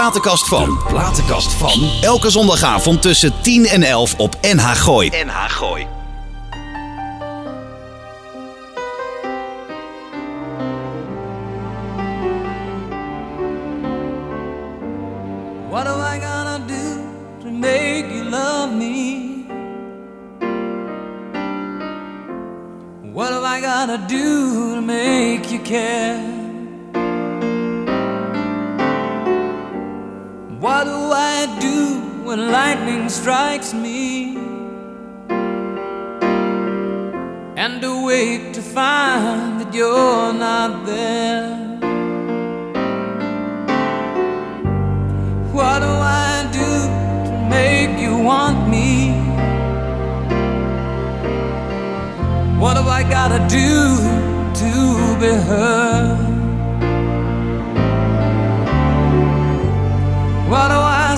platenkast 0.00 0.48
van. 0.48 0.78
De 0.88 1.54
van. 1.58 1.90
Elke 2.00 2.30
zondagavond 2.30 3.02
tussen 3.02 3.32
10 3.40 3.66
en 3.66 3.82
11 3.82 4.14
op 4.16 4.36
NH 4.40 4.70
Gooi. 4.70 5.08
NH 5.24 5.44
Gooi. 5.48 5.99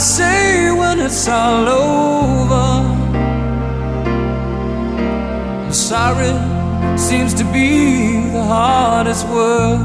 say 0.02 0.72
when 0.72 0.98
it's 0.98 1.28
all 1.28 1.68
over? 1.68 2.68
Sorry 5.72 6.34
seems 6.98 7.32
to 7.34 7.44
be 7.52 8.28
the 8.32 8.42
hardest 8.42 9.28
word. 9.28 9.78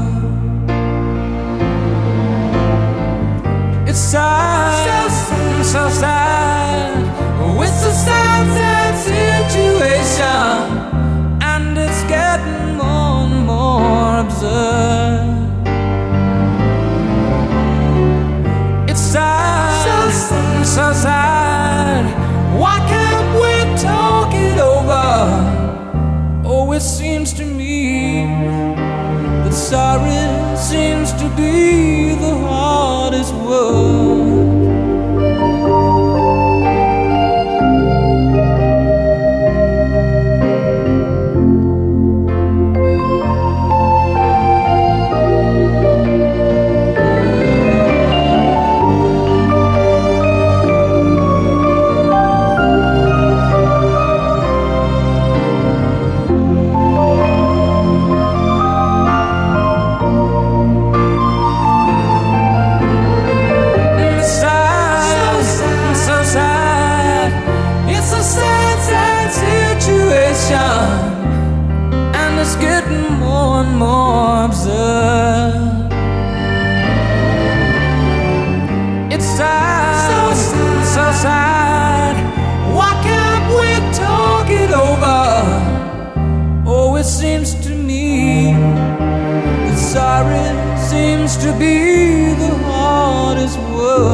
It's 3.88 3.98
sad, 3.98 5.08
so 5.08 5.08
sad, 5.08 5.64
so 5.64 5.88
sad 5.88 7.58
with 7.58 7.76
the 7.84 7.92
sad, 7.92 8.46
sad 8.58 8.94
situation, 9.08 10.58
and 11.42 11.78
it's 11.78 12.02
getting 12.04 12.76
more 12.76 13.24
and 13.24 13.46
more 13.46 14.18
absurd. 14.18 15.37
So. 20.78 21.08
Why 22.62 22.78
can't 22.92 23.30
we 23.42 23.54
talk 23.82 24.32
it 24.32 24.58
over? 24.58 25.06
Oh, 26.44 26.72
it 26.72 26.80
seems 26.82 27.32
to 27.34 27.44
me 27.44 28.24
that 29.42 29.52
sorry 29.52 30.56
seems 30.56 31.12
to 31.14 31.28
be 31.36 32.14
the 32.14 32.34
hardest 32.46 33.34
word. 33.34 33.97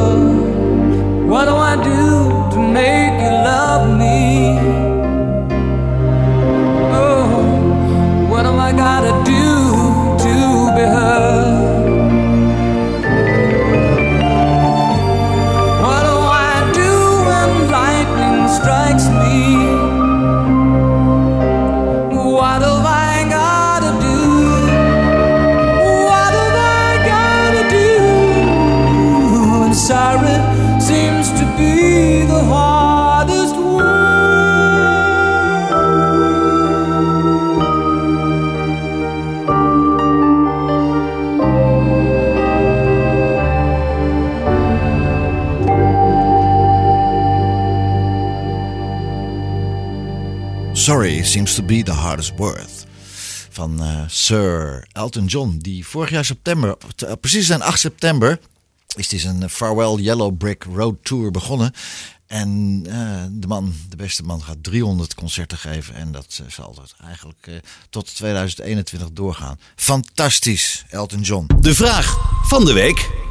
我 0.05 0.54
to 51.55 51.63
be 51.63 51.83
the 51.83 51.91
hardest 51.91 52.33
word. 52.37 52.85
Van 53.49 53.81
eh, 53.81 54.01
Sir 54.07 54.85
Elton 54.91 55.25
John, 55.25 55.57
die 55.57 55.85
vorig 55.85 56.09
jaar 56.09 56.25
september, 56.25 56.77
eh, 56.95 57.11
precies 57.19 57.45
zijn 57.45 57.61
8 57.61 57.79
september, 57.79 58.39
is 58.95 59.09
hij 59.09 59.19
zijn 59.19 59.49
Farewell 59.49 60.03
Yellow 60.03 60.37
Brick 60.37 60.63
Road 60.63 60.95
Tour 61.01 61.31
begonnen. 61.31 61.73
En 62.27 62.81
eh, 62.85 63.23
de 63.31 63.47
man, 63.47 63.73
de 63.89 63.95
beste 63.95 64.23
man, 64.23 64.43
gaat 64.43 64.63
300 64.63 65.15
concerten 65.15 65.57
geven. 65.57 65.95
En 65.95 66.11
dat 66.11 66.41
zal 66.47 66.75
het 66.81 66.95
eigenlijk 67.03 67.61
tot 67.89 68.15
2021 68.15 69.09
doorgaan. 69.11 69.59
Fantastisch, 69.75 70.85
Elton 70.89 71.21
John. 71.21 71.47
De 71.61 71.75
vraag 71.75 72.17
van 72.47 72.65
de 72.65 72.73
week. 72.73 73.24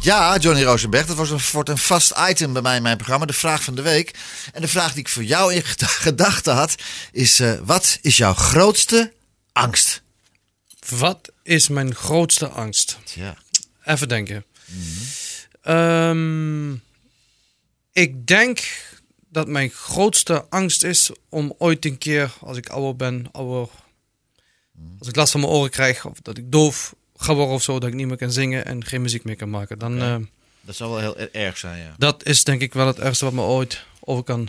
Ja, 0.00 0.36
Johnny 0.38 0.62
Rosenberg, 0.62 1.06
dat 1.06 1.16
was 1.16 1.30
een, 1.30 1.40
wordt 1.52 1.68
een 1.68 1.78
vast 1.78 2.12
item 2.28 2.52
bij 2.52 2.62
mij 2.62 2.76
in 2.76 2.82
mijn 2.82 2.96
programma, 2.96 3.26
de 3.26 3.32
vraag 3.32 3.62
van 3.64 3.74
de 3.74 3.82
week. 3.82 4.18
En 4.52 4.60
de 4.60 4.68
vraag 4.68 4.90
die 4.92 5.00
ik 5.00 5.08
voor 5.08 5.24
jou 5.24 5.54
in 5.54 5.62
ged- 5.62 5.82
gedachten 6.06 6.54
had, 6.54 6.74
is 7.12 7.40
eh, 7.40 7.58
wat 7.64 7.98
is 8.00 8.16
jouw 8.16 8.34
grootste 8.34 9.12
angst? 9.52 10.02
Wat 10.88 11.32
is 11.42 11.68
mijn 11.68 11.94
grootste 11.94 12.48
angst? 12.48 12.98
Ja. 13.14 13.36
Even 13.84 14.08
denken. 14.08 14.44
Ehm, 15.62 16.72
ik 17.92 18.26
denk 18.26 18.60
dat 19.30 19.48
mijn 19.48 19.70
grootste 19.70 20.46
angst 20.48 20.82
is 20.82 21.10
om 21.28 21.54
ooit 21.58 21.84
een 21.84 21.98
keer, 21.98 22.32
als 22.40 22.56
ik 22.56 22.68
ouder 22.68 22.96
ben, 22.96 23.28
ouder, 23.32 23.68
als 24.98 25.08
ik 25.08 25.16
last 25.16 25.32
van 25.32 25.40
mijn 25.40 25.52
oren 25.52 25.70
krijg, 25.70 26.04
of 26.04 26.20
dat 26.22 26.38
ik 26.38 26.52
doof 26.52 26.94
ga 27.16 27.34
worden 27.34 27.54
of 27.54 27.62
zo, 27.62 27.78
dat 27.78 27.88
ik 27.88 27.94
niet 27.94 28.06
meer 28.06 28.16
kan 28.16 28.32
zingen 28.32 28.64
en 28.64 28.84
geen 28.84 29.02
muziek 29.02 29.24
meer 29.24 29.36
kan 29.36 29.50
maken. 29.50 29.78
Dan, 29.78 30.02
eh, 30.02 30.16
Dat 30.60 30.76
zou 30.76 30.90
wel 30.90 31.00
heel 31.00 31.28
erg 31.32 31.58
zijn, 31.58 31.82
ja. 31.82 31.94
dat 31.98 32.24
is 32.24 32.44
denk 32.44 32.60
ik 32.60 32.74
wel 32.74 32.86
het 32.86 32.98
ergste 32.98 33.24
wat 33.24 33.34
me 33.34 33.40
ooit 33.40 33.84
over 34.00 34.24
kan, 34.24 34.48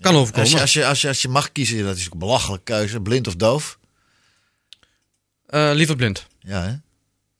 kan 0.00 0.14
overkomen. 0.14 0.42
Als 0.42 0.52
je, 0.52 0.60
als, 0.60 0.72
je, 0.72 0.86
als, 0.86 1.00
je, 1.00 1.08
als 1.08 1.22
je 1.22 1.28
mag 1.28 1.52
kiezen, 1.52 1.84
dat 1.84 1.96
is 1.96 2.06
ook 2.06 2.12
een 2.12 2.18
belachelijke 2.18 2.64
keuze, 2.64 3.00
blind 3.00 3.26
of 3.26 3.36
doof. 3.36 3.78
Eh, 5.46 5.70
liever 5.72 5.96
blind. 5.96 6.26
Ja, 6.40 6.62
hè? 6.62 6.74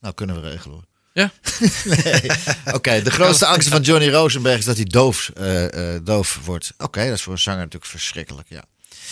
Nou, 0.00 0.14
kunnen 0.14 0.40
we 0.42 0.48
regelen 0.48 0.74
hoor. 0.74 0.84
Ja? 1.12 1.30
nee. 2.04 2.30
Oké, 2.74 3.02
de 3.02 3.10
grootste 3.10 3.46
angst 3.46 3.68
van 3.68 3.82
Johnny 3.82 4.10
Rosenberg 4.10 4.58
is 4.58 4.64
dat 4.64 4.76
hij 4.76 4.84
doof, 4.84 5.28
eh, 5.28 5.94
doof 6.02 6.40
wordt. 6.44 6.72
Oké, 6.78 7.04
dat 7.04 7.14
is 7.14 7.22
voor 7.22 7.32
een 7.32 7.38
zanger 7.38 7.58
natuurlijk 7.58 7.90
verschrikkelijk, 7.90 8.48
ja. 8.48 8.64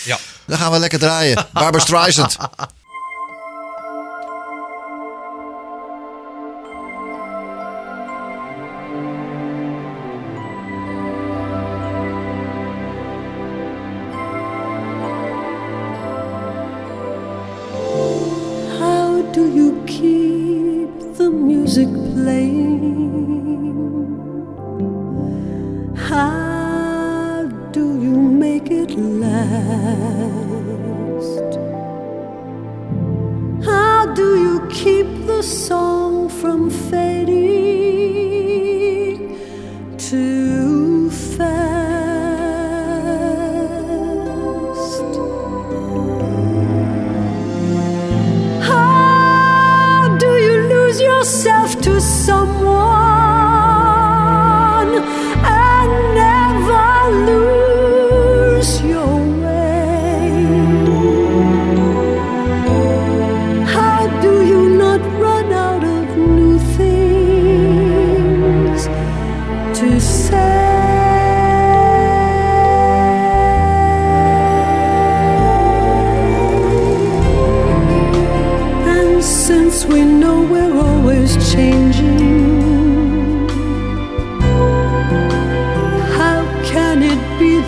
Ja. 0.05 0.19
Dan 0.47 0.59
gaan 0.59 0.73
we 0.73 0.79
lekker 0.79 0.99
draaien. 0.99 1.47
Barbara 1.53 1.85
Streisand. 1.85 2.37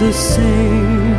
the 0.06 0.12
same? 0.12 1.16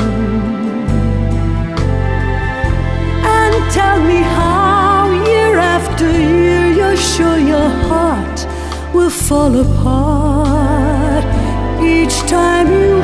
And 3.37 3.55
tell 3.79 3.99
me 4.11 4.19
how, 4.37 5.09
year 5.31 5.57
after 5.75 6.09
year, 6.09 6.65
you're 6.77 7.01
sure 7.13 7.37
your 7.37 7.69
heart 7.89 8.39
will 8.93 9.09
fall 9.09 9.53
apart 9.65 11.25
each 11.83 12.17
time 12.37 12.67
you 12.81 12.96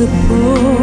suppose 0.00 0.79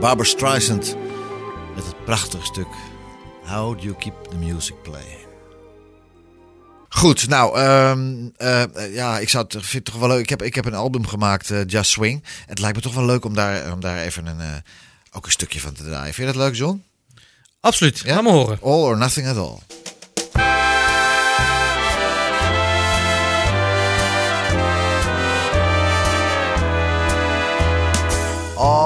Barbara 0.00 0.28
Streisand 0.28 0.96
met 1.74 1.86
het 1.86 2.04
prachtige 2.04 2.44
stuk 2.44 2.66
How 3.44 3.76
Do 3.76 3.82
You 3.82 3.94
Keep 3.98 4.14
the 4.30 4.36
Music 4.36 4.82
Playing. 4.82 5.24
Goed, 6.88 7.28
nou, 7.28 7.58
ehm, 7.58 8.28
eh, 8.36 8.94
ja, 8.94 9.18
ik 9.18 9.28
zou 9.28 9.44
het, 9.44 9.52
vind 9.52 9.72
het 9.72 9.84
toch 9.84 9.96
wel 9.96 10.08
leuk. 10.08 10.20
Ik 10.20 10.28
heb, 10.28 10.42
ik 10.42 10.54
heb 10.54 10.64
een 10.64 10.74
album 10.74 11.06
gemaakt, 11.06 11.50
eh, 11.50 11.60
Just 11.66 11.90
Swing. 11.90 12.24
Het 12.46 12.58
lijkt 12.58 12.76
me 12.76 12.82
toch 12.82 12.94
wel 12.94 13.04
leuk 13.04 13.24
om 13.24 13.34
daar, 13.34 13.72
om 13.72 13.80
daar 13.80 13.98
even 13.98 14.26
een, 14.26 14.40
eh, 14.40 14.54
ook 15.12 15.24
een 15.24 15.30
stukje 15.30 15.60
van 15.60 15.72
te 15.72 15.84
draaien. 15.84 16.14
Vind 16.14 16.28
je 16.28 16.34
dat 16.34 16.42
leuk, 16.42 16.54
John? 16.54 16.84
Absoluut, 17.60 18.02
laat 18.06 18.22
me 18.22 18.30
horen. 18.30 18.58
All 18.62 18.82
or 18.82 18.96
Nothing 18.96 19.28
at 19.28 19.36
All. 19.36 19.58
all 28.56 28.85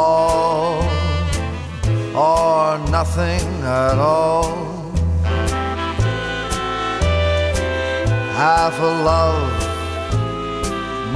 nothing 2.89 3.47
at 3.62 3.99
all. 3.99 4.70
Half 8.37 8.78
a 8.81 8.93
love 9.11 9.53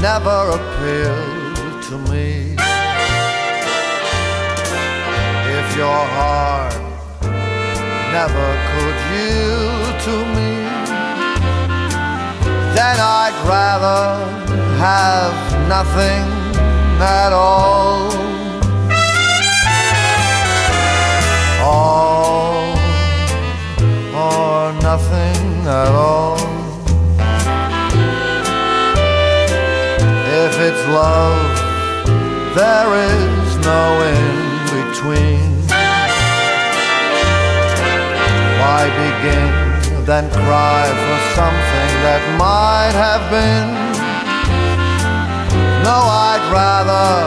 never 0.00 0.40
appealed 0.58 1.82
to 1.88 1.96
me. 2.10 2.54
If 5.58 5.76
your 5.76 6.02
heart 6.16 6.74
never 8.12 8.48
could 8.70 8.98
yield 9.14 9.94
to 10.06 10.16
me, 10.36 10.50
then 12.76 12.96
I'd 13.00 13.36
rather 13.48 14.02
have 14.78 15.34
nothing 15.68 16.24
at 17.00 17.32
all. 17.32 18.23
At 25.66 25.92
all. 25.94 26.38
If 30.44 30.54
it's 30.60 30.84
love, 30.88 31.56
there 32.54 32.90
is 33.10 33.56
no 33.64 33.82
in 34.12 34.44
between. 34.76 35.50
Why 38.60 38.82
begin 39.00 39.64
than 40.04 40.30
cry 40.30 40.84
for 40.84 41.18
something 41.34 41.90
that 42.04 42.20
might 42.36 42.92
have 42.92 43.24
been. 43.32 43.72
No, 45.82 45.96
I'd 46.28 46.44
rather, 46.52 47.24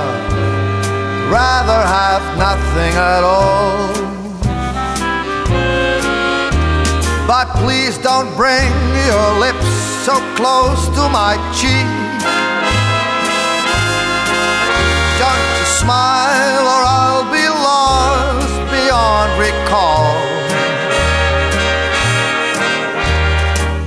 rather 1.34 1.82
have 1.98 2.22
nothing 2.38 2.94
at 2.94 3.24
all. 3.24 3.97
But 7.28 7.50
please 7.58 7.98
don't 7.98 8.34
bring 8.38 8.72
your 9.06 9.40
lips 9.44 9.68
so 10.08 10.16
close 10.40 10.88
to 10.96 11.04
my 11.12 11.36
cheek. 11.52 11.84
Don't 15.20 15.44
you 15.60 15.66
smile 15.84 16.64
or 16.64 16.82
I'll 16.88 17.28
be 17.28 17.44
lost 17.44 18.56
beyond 18.72 19.30
recall. 19.44 20.16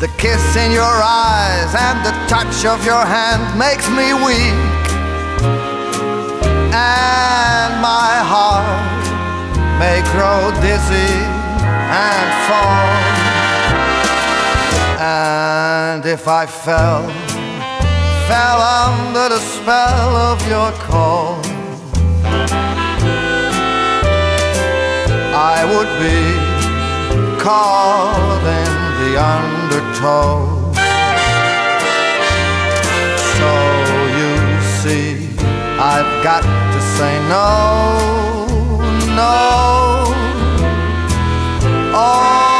The 0.00 0.08
kiss 0.18 0.44
in 0.56 0.70
your 0.72 0.96
eyes 1.02 1.74
and 1.74 2.04
the 2.04 2.12
touch 2.28 2.66
of 2.66 2.84
your 2.84 3.06
hand 3.06 3.58
makes 3.58 3.88
me 3.88 4.12
weak. 4.12 4.60
And 6.76 7.72
my 7.80 8.12
heart 8.20 9.00
may 9.80 10.02
grow 10.12 10.52
dizzy 10.60 11.40
and 11.88 12.28
fall. 12.46 13.09
And 15.02 16.04
if 16.04 16.28
I 16.28 16.44
fell, 16.44 17.08
fell 18.28 18.60
under 18.60 19.30
the 19.30 19.38
spell 19.38 20.14
of 20.14 20.46
your 20.46 20.72
call, 20.72 21.40
I 25.32 25.64
would 25.72 25.88
be 26.04 27.40
caught 27.40 28.44
in 28.60 28.74
the 29.00 29.12
undertow. 29.16 30.68
So 33.38 33.52
you 34.20 34.32
see, 34.82 35.34
I've 35.80 36.12
got 36.22 36.42
to 36.42 36.80
say 36.98 37.14
no, 37.30 38.44
no. 39.16 40.04
All 41.94 42.59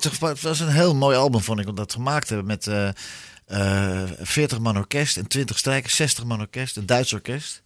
toch- 0.00 0.20
het 0.20 0.40
was 0.40 0.60
een 0.60 0.68
heel 0.68 0.94
mooi 0.94 1.16
album, 1.16 1.40
vond 1.40 1.58
ik. 1.58 1.64
Want 1.64 1.76
dat 1.76 1.92
gemaakt 1.92 2.28
hebben 2.28 2.46
met 2.46 2.66
eh 2.66 2.88
eh 3.46 4.02
40 4.20 4.58
man 4.58 4.76
orkest 4.76 5.16
en 5.16 5.26
20 5.26 5.58
strijkers, 5.58 5.96
60 5.96 6.24
man 6.24 6.40
orkest, 6.40 6.76
een 6.76 6.86
Duits 6.86 7.12
orkest. 7.12 7.62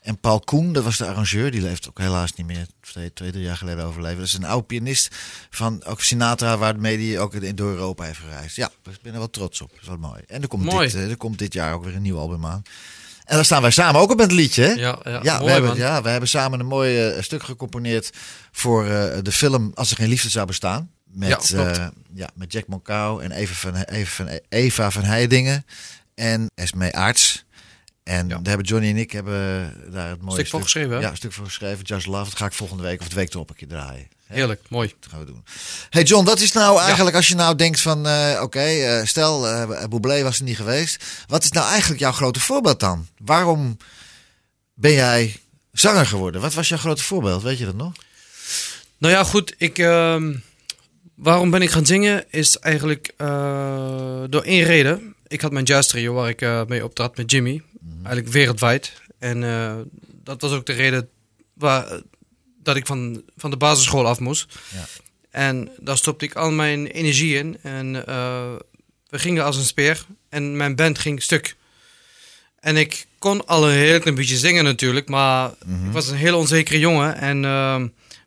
En 0.00 0.18
Paul 0.18 0.40
Koen, 0.40 0.72
dat 0.72 0.84
was 0.84 0.96
de 0.96 1.06
arrangeur, 1.06 1.50
die 1.50 1.60
leeft 1.60 1.88
ook 1.88 1.98
helaas 1.98 2.32
niet 2.34 2.46
meer. 2.46 2.66
Twee, 2.80 3.12
twee 3.12 3.30
drie 3.30 3.44
jaar 3.44 3.56
geleden 3.56 3.84
overleven. 3.84 4.18
Dat 4.18 4.26
is 4.26 4.32
een 4.32 4.44
oude 4.44 4.66
pianist 4.66 5.14
van 5.50 5.84
ook 5.84 6.00
Sinatra, 6.02 6.58
waarmee 6.58 7.08
hij 7.10 7.18
ook 7.20 7.34
in, 7.34 7.56
door 7.56 7.70
Europa 7.70 8.04
heeft 8.04 8.18
gereisd. 8.18 8.56
Ja, 8.56 8.70
ik 8.84 8.98
ben 9.02 9.12
er 9.12 9.18
wel 9.18 9.30
trots 9.30 9.60
op. 9.60 9.70
Dat 9.70 9.80
is 9.82 9.88
wel 9.88 9.96
mooi. 9.98 10.20
En 10.26 10.42
er 10.42 10.48
komt, 10.48 10.64
Mooi. 10.64 10.86
Dit, 10.88 10.96
eh, 10.96 11.10
er 11.10 11.16
komt 11.16 11.38
dit 11.38 11.52
jaar 11.52 11.74
ook 11.74 11.84
weer 11.84 11.94
een 11.94 12.02
nieuw 12.02 12.18
album 12.18 12.46
aan. 12.46 12.62
En 13.24 13.34
daar 13.36 13.44
staan 13.44 13.62
wij 13.62 13.70
samen 13.70 14.00
ook 14.00 14.10
op 14.10 14.16
met 14.16 14.26
het 14.30 14.34
liedje. 14.40 14.62
Hè? 14.62 14.72
Ja, 14.72 14.98
ja, 15.04 15.20
ja, 15.22 15.34
we 15.34 15.40
mooi, 15.40 15.52
hebben, 15.52 15.76
ja, 15.76 16.02
we 16.02 16.08
hebben 16.08 16.28
samen 16.28 16.60
een 16.60 16.66
mooi 16.66 17.08
eh, 17.08 17.22
stuk 17.22 17.42
gecomponeerd 17.42 18.10
voor 18.52 18.86
eh, 18.86 19.18
de 19.22 19.32
film 19.32 19.70
Als 19.74 19.90
er 19.90 19.96
geen 19.96 20.08
liefde 20.08 20.28
zou 20.28 20.46
bestaan. 20.46 20.90
Met, 21.16 21.48
Ja, 21.48 21.72
eh, 21.72 21.86
ja, 22.14 22.28
met 22.34 22.52
Jack 22.52 22.66
Moncau 22.66 23.22
en 23.22 23.30
Eva 23.30 23.54
van, 23.54 23.76
Eva 23.76 24.10
van, 24.10 24.40
Eva 24.48 24.90
van 24.90 25.02
Heidingen 25.02 25.66
en 26.14 26.50
Esme 26.54 26.92
Aarts. 26.92 27.44
En 28.02 28.28
daar 28.28 28.40
hebben 28.42 28.66
Johnny 28.66 28.88
en 28.88 28.96
ik 28.96 29.12
hebben 29.12 29.74
daar 29.92 30.10
het 30.10 30.20
mooie 30.20 30.34
Stuk 30.34 30.48
voor 30.48 30.62
geschreven, 30.62 30.90
hè? 30.96 31.00
Ja, 31.00 31.10
een 31.10 31.16
stuk 31.16 31.32
voor 31.32 31.44
geschreven. 31.44 31.84
Just 31.84 32.06
Love. 32.06 32.24
Dat 32.24 32.38
ga 32.38 32.46
ik 32.46 32.52
volgende 32.52 32.82
week 32.82 33.00
of 33.00 33.08
de 33.08 33.14
week 33.14 33.34
erop 33.34 33.50
een 33.50 33.56
keer 33.56 33.68
draaien. 33.68 34.08
Heerlijk, 34.26 34.60
mooi. 34.68 34.94
Dat 35.00 35.10
gaan 35.10 35.20
we 35.20 35.26
doen. 35.26 35.44
Hey 35.90 36.02
John, 36.02 36.24
wat 36.24 36.40
is 36.40 36.52
nou 36.52 36.80
eigenlijk 36.80 37.16
als 37.16 37.28
je 37.28 37.34
nou 37.34 37.56
denkt 37.56 37.80
van, 37.80 38.06
eh, 38.06 38.40
oké, 38.42 38.60
eh, 38.60 39.04
stel, 39.04 39.66
Bublé 39.88 40.22
was 40.22 40.38
er 40.38 40.44
niet 40.44 40.56
geweest. 40.56 41.04
Wat 41.26 41.44
is 41.44 41.50
nou 41.50 41.68
eigenlijk 41.68 42.00
jouw 42.00 42.12
grote 42.12 42.40
voorbeeld 42.40 42.80
dan? 42.80 43.06
Waarom 43.18 43.76
ben 44.74 44.92
jij 44.92 45.36
zanger 45.72 46.06
geworden? 46.06 46.40
Wat 46.40 46.54
was 46.54 46.68
jouw 46.68 46.78
grote 46.78 47.02
voorbeeld? 47.02 47.42
Weet 47.42 47.58
je 47.58 47.64
dat 47.64 47.76
nog? 47.76 47.92
Nou 48.98 49.14
ja, 49.14 49.24
goed. 49.24 49.54
Ik, 49.58 49.78
ehm, 49.78 50.34
waarom 51.16 51.50
ben 51.50 51.62
ik 51.62 51.70
gaan 51.70 51.86
zingen? 51.86 52.24
Is 52.30 52.58
eigenlijk 52.58 53.12
eh, 53.16 54.22
door 54.28 54.42
één 54.42 54.64
reden. 54.64 55.14
Ik 55.26 55.40
had 55.40 55.52
mijn 55.52 55.64
jazz 55.64 55.88
trio 55.88 56.14
waar 56.14 56.28
ik 56.28 56.40
eh, 56.40 56.64
mee 56.66 56.84
optrad 56.84 57.16
met 57.16 57.30
Jimmy. 57.30 57.62
Eigenlijk 57.96 58.28
wereldwijd. 58.28 58.92
En 59.18 59.44
eh, 59.44 59.76
dat 60.22 60.40
was 60.40 60.52
ook 60.52 60.66
de 60.66 60.72
reden 60.72 61.08
waar, 61.54 62.00
dat 62.62 62.76
ik 62.76 62.86
van, 62.86 63.22
van 63.36 63.50
de 63.50 63.56
basisschool 63.56 64.06
af 64.06 64.20
moest. 64.20 64.58
Ja. 64.72 64.84
En 65.30 65.70
daar 65.80 65.96
stopte 65.96 66.24
ik 66.24 66.34
al 66.34 66.50
mijn 66.50 66.86
energie 66.86 67.36
in. 67.36 67.58
En 67.62 67.92
we 69.08 69.18
gingen 69.18 69.44
als 69.44 69.56
een 69.56 69.64
speer. 69.64 70.06
En 70.28 70.56
mijn 70.56 70.76
band 70.76 70.98
ging 70.98 71.22
stuk. 71.22 71.56
En 72.60 72.76
ik 72.76 73.06
kon 73.18 73.46
al 73.46 73.68
een 73.68 73.76
heel 73.76 74.00
klein 74.00 74.16
beetje 74.16 74.36
zingen 74.36 74.64
natuurlijk. 74.64 75.08
Maar 75.08 75.50
ik 75.86 75.92
was 75.92 76.08
een 76.08 76.16
heel 76.16 76.38
onzekere 76.38 76.78
jongen. 76.78 77.16
En 77.16 77.44
ehm, 77.44 77.86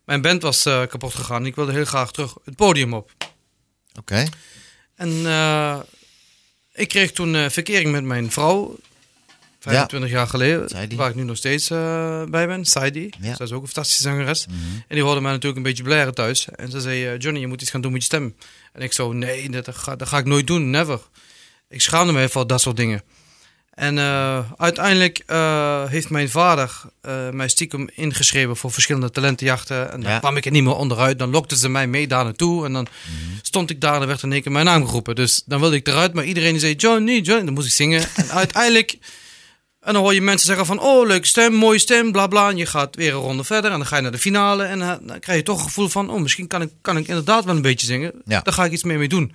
mijn 0.10 0.22
band 0.22 0.42
was 0.42 0.66
eh, 0.66 0.86
kapot 0.88 1.14
gegaan. 1.14 1.46
Ik 1.46 1.56
wilde 1.56 1.72
heel 1.72 1.86
graag 1.86 2.12
terug 2.12 2.36
het 2.44 2.56
podium 2.56 2.94
op. 2.94 3.12
Oké. 4.00 4.26
En 4.96 5.26
eh, 5.26 5.80
ik 6.74 6.88
kreeg 6.88 7.12
toen 7.12 7.36
eh, 7.36 7.50
verkering 7.50 7.92
met 7.92 8.04
mijn 8.04 8.32
vrouw. 8.32 8.78
25 9.60 10.10
jaar 10.10 10.28
geleden. 10.28 10.70
Saidi. 10.70 10.96
Waar 10.96 11.10
ik 11.10 11.16
nu 11.16 11.24
nog 11.24 11.38
steeds 11.38 11.68
bij 11.68 12.48
ben. 12.48 12.66
Saidi. 12.66 13.10
Ja. 13.22 13.36
Zij 13.36 13.46
is 13.46 13.52
ook 13.52 13.62
een 13.62 13.68
fantastische 13.68 14.02
zangeres. 14.02 14.46
En 14.88 14.96
die 14.96 15.04
hoorde 15.04 15.22
mij 15.22 15.32
natuurlijk 15.32 15.58
een 15.58 15.70
beetje 15.70 15.84
blaren 15.84 16.14
thuis. 16.14 16.48
En 16.56 16.72
ze 16.72 16.82
zei, 16.82 17.18
Johnny, 17.18 17.40
je 17.40 17.48
moet 17.48 17.62
iets 17.62 17.72
gaan 17.72 17.82
doen 17.82 17.92
met 17.92 18.02
je 18.02 18.08
stem. 18.08 18.36
En 18.74 18.82
ik 18.82 18.94
zo, 18.94 19.14
nee, 19.14 19.50
dat 19.50 19.76
ga, 19.76 19.96
dat 19.96 20.08
ga 20.08 20.18
ik 20.18 20.26
nooit 20.26 20.48
doen. 20.48 20.70
Never. 20.70 21.00
Ik 21.68 21.82
schaamde 21.82 22.14
me 22.14 22.30
voor 22.30 22.48
dat 22.48 22.62
soort 22.62 22.78
dingen. 22.78 23.02
En 23.80 23.98
eh, 23.98 24.40
uiteindelijk 24.58 25.24
eh, 25.26 25.84
heeft 25.86 26.10
mijn 26.10 26.30
vader 26.30 26.82
eh, 27.02 27.30
mij 27.30 27.48
stiekem 27.48 27.90
ingeschreven 27.96 28.58
voor 28.58 28.72
verschillende 28.72 29.12
talentenjachten. 29.12 29.92
En 29.92 30.02
dan 30.02 30.12
Ja. 30.12 30.20
kwam 30.20 30.38
ik 30.38 30.46
er 30.46 30.52
niet 30.52 30.64
meer 30.64 30.76
onderuit. 30.76 31.20
Dan 31.20 31.30
lokten 31.30 31.58
ze 31.58 31.70
mij 31.70 31.88
mee 31.88 32.08
daar 32.08 32.24
naartoe. 32.24 32.66
En 32.66 32.74
dan 32.74 32.88
stond 33.42 33.70
ik 33.70 33.82
daar 33.82 33.94
en 33.94 34.00
dan 34.00 34.08
werd 34.08 34.24
in 34.24 34.32
één 34.32 34.42
keer 34.42 34.52
mijn 34.52 34.66
naam 34.66 34.86
geroepen. 34.86 35.16
Dus 35.16 35.42
dan 35.46 35.60
wilde 35.60 35.76
ik 35.76 35.88
eruit. 35.88 36.14
Maar 36.14 36.24
iedereen 36.24 36.52
die 36.52 36.60
zei, 36.60 36.74
Johnny, 36.76 37.20
Johnny. 37.20 37.46
Dan 37.46 37.54
moest 37.54 37.68
ik 37.68 37.74
zingen. 37.74 38.04
En 38.16 38.30
uiteindelijk... 38.44 38.98
En 39.80 39.94
dan 39.94 40.04
hoor 40.04 40.14
je 40.14 40.22
mensen 40.22 40.48
zeggen 40.48 40.66
van, 40.66 40.80
oh, 40.80 41.08
leuke 41.08 41.28
stem, 41.28 41.54
mooie 41.54 41.80
stem, 41.80 42.12
bla 42.12 42.28
bla. 42.28 42.50
En 42.50 42.58
je 42.58 42.66
gaat 42.66 42.96
weer 42.96 43.14
een 43.14 43.20
ronde 43.20 43.44
verder 43.44 43.72
en 43.72 43.78
dan 43.78 43.88
ga 43.88 43.96
je 43.96 44.02
naar 44.02 44.12
de 44.12 44.18
finale. 44.18 44.64
En 44.64 44.80
dan 44.80 45.20
krijg 45.20 45.38
je 45.38 45.44
toch 45.44 45.58
een 45.58 45.64
gevoel 45.64 45.90
van, 45.90 46.10
oh, 46.10 46.20
misschien 46.22 46.48
kan 46.48 46.62
ik, 46.62 46.70
kan 46.82 46.98
ik 46.98 47.08
inderdaad 47.08 47.46
wel 47.46 47.56
een 47.56 47.62
beetje 47.62 47.86
zingen. 47.86 48.12
Ja. 48.26 48.42
Daar 48.42 48.54
ga 48.54 48.66
ik 48.66 48.72
iets 48.72 48.84
mee 48.84 48.98
mee 48.98 49.08
doen. 49.08 49.34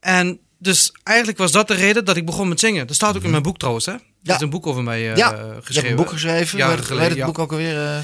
En 0.00 0.38
dus 0.64 0.92
eigenlijk 1.02 1.38
was 1.38 1.52
dat 1.52 1.68
de 1.68 1.74
reden 1.74 2.04
dat 2.04 2.16
ik 2.16 2.26
begon 2.26 2.48
met 2.48 2.60
zingen. 2.60 2.86
Dat 2.86 2.96
staat 2.96 3.16
ook 3.16 3.22
in 3.22 3.30
mijn 3.30 3.42
boek 3.42 3.58
trouwens, 3.58 3.86
hè? 3.86 3.92
Er 3.92 4.00
Ja. 4.22 4.34
is 4.34 4.40
een 4.40 4.50
boek 4.50 4.66
over 4.66 4.82
mij 4.82 5.10
eh, 5.10 5.16
ja, 5.16 5.28
geschreven. 5.28 5.62
je 5.66 5.74
hebt 5.78 5.90
een 5.90 5.96
boek 5.96 6.10
geschreven. 6.10 6.58
Jaren 6.58 6.76
heet 6.76 6.84
geleden, 6.84 7.08
het 7.08 7.18
ja. 7.18 7.26
boek 7.26 7.38
ook 7.38 7.50
alweer? 7.50 7.84
eh? 7.86 7.98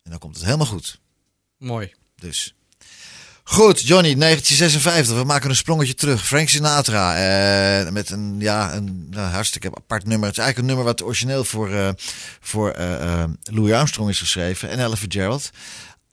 En 0.02 0.10
dan 0.10 0.18
komt 0.18 0.34
het 0.34 0.44
helemaal 0.44 0.66
goed. 0.66 1.00
Mooi. 1.58 1.92
Dus. 2.16 2.54
Goed, 3.44 3.80
Johnny, 3.80 4.14
1956. 4.14 5.16
We 5.16 5.24
maken 5.24 5.50
een 5.50 5.56
sprongetje 5.56 5.94
terug. 5.94 6.26
Frank 6.26 6.48
Sinatra. 6.48 7.14
eh, 7.14 7.90
met 7.90 8.10
een, 8.10 8.34
ja, 8.38 8.74
een 8.74 9.06
nou, 9.10 9.30
hartstikke 9.32 9.70
apart 9.74 10.06
nummer. 10.06 10.28
Het 10.28 10.38
is 10.38 10.42
eigenlijk 10.44 10.58
een 10.58 10.66
nummer 10.76 10.84
wat 10.84 11.02
origineel 11.02 11.44
voor, 11.44 11.70
eh, 11.72 11.88
voor 12.40 12.74
Louis 13.42 13.72
Armstrong 13.72 14.10
is 14.10 14.18
geschreven. 14.18 14.70
En 14.70 14.78
Ella 14.78 14.96
Fitzgerald. 14.96 15.50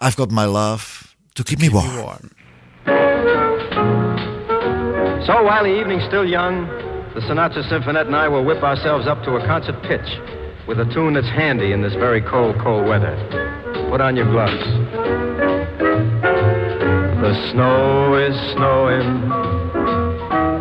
I've 0.04 0.16
got 0.16 0.32
my 0.32 0.46
love 0.46 0.86
to 1.34 1.44
keep 1.44 1.60
me 1.60 1.70
warm. 1.72 2.30
So 5.26 5.44
while 5.44 5.64
the 5.64 5.80
evening's 5.80 6.06
still 6.06 6.26
young, 6.26 6.66
the 7.14 7.22
Sinatra 7.22 7.68
Symphonette 7.70 8.08
and 8.08 8.16
I 8.16 8.28
will 8.28 8.46
whip 8.46 8.64
ourselves 8.64 9.08
up 9.08 9.24
to 9.24 9.36
a 9.36 9.46
concert 9.46 9.82
pitch 9.84 10.08
with 10.68 10.80
a 10.80 10.86
tune 10.94 11.14
that's 11.14 11.28
handy 11.28 11.72
in 11.72 11.82
this 11.82 11.94
very 11.96 12.22
cold, 12.22 12.56
cold 12.60 12.88
weather. 12.88 13.16
Put 13.90 14.02
on 14.02 14.16
your 14.16 14.32
gloves. 14.32 14.64
The 17.22 17.52
snow 17.52 18.16
is 18.16 18.36
snowing 18.54 19.32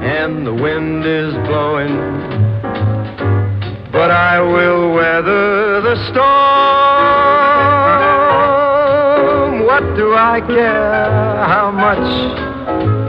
and 0.03 0.47
the 0.47 0.55
wind 0.55 1.05
is 1.07 1.33
blowing, 1.47 1.95
but 3.93 4.11
I 4.11 4.41
will 4.41 4.95
weather 4.95 5.81
the 5.83 6.11
storm. 6.11 6.78
What 9.79 9.95
do 9.95 10.13
I 10.13 10.41
care 10.41 11.05
how 11.47 11.71
much 11.71 12.03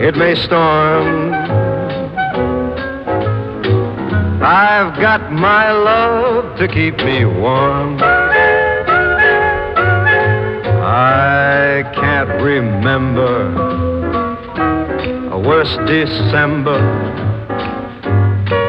it 0.04 0.16
may 0.16 0.36
storm? 0.36 1.34
I've 4.44 4.96
got 5.02 5.32
my 5.32 5.72
love 5.72 6.60
to 6.60 6.68
keep 6.68 6.96
me 6.98 7.26
warm. 7.26 8.00
I 10.84 11.82
can't 11.96 12.40
remember 12.40 13.52
a 15.32 15.40
worse 15.40 15.76
December. 15.88 16.80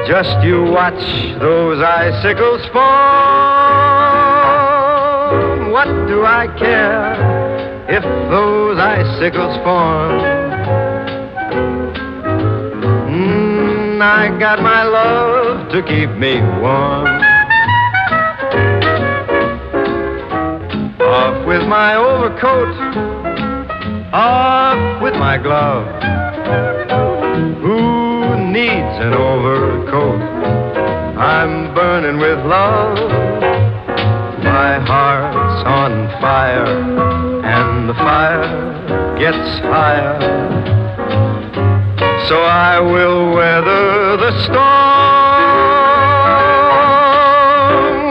Just 0.09 0.43
you 0.43 0.63
watch 0.63 1.05
those 1.39 1.83
icicles 1.83 2.63
form. 2.69 2.81
What 5.71 6.07
do 6.09 6.25
I 6.25 6.47
care 6.59 7.40
if 7.93 8.05
those 8.31 8.79
icicles 8.79 9.57
form? 9.65 10.21
Mm, 13.11 14.01
I 14.01 14.39
got 14.39 14.63
my 14.63 14.85
love 14.85 15.73
to 15.73 15.83
keep 15.83 16.11
me 16.11 16.41
warm. 16.63 17.09
Off 21.01 21.47
with 21.49 21.67
my 21.67 21.97
overcoat, 21.97 22.77
off 24.15 25.03
with 25.03 25.15
my 25.15 25.37
glove. 25.37 25.89
Who 27.61 28.53
needs 28.53 28.97
an 29.03 29.15
overcoat? 29.15 30.21
I'm 31.19 31.75
burning 31.75 32.21
with 32.21 32.39
love. 32.47 32.99
My 34.45 34.79
heart's 34.79 35.65
on 35.67 36.09
fire, 36.21 37.10
the 37.87 37.95
fire 37.95 39.19
gets 39.19 39.59
higher. 39.61 40.19
So 42.29 42.43
I 42.43 42.81
will 42.81 43.33
weather 43.35 44.17
the 44.17 44.33
storm. 44.45 44.61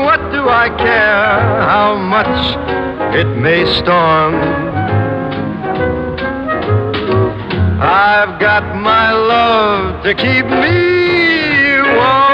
What 0.05 0.21
do 0.31 0.49
I 0.49 0.69
care 0.77 1.39
how 1.71 1.95
much 1.95 2.57
it 3.15 3.27
may 3.37 3.65
storm? 3.77 4.35
I've 7.81 8.39
got 8.39 8.75
my 8.75 9.11
love 9.13 10.03
to 10.03 10.13
keep 10.13 10.45
me 10.45 11.81
warm. 11.97 12.28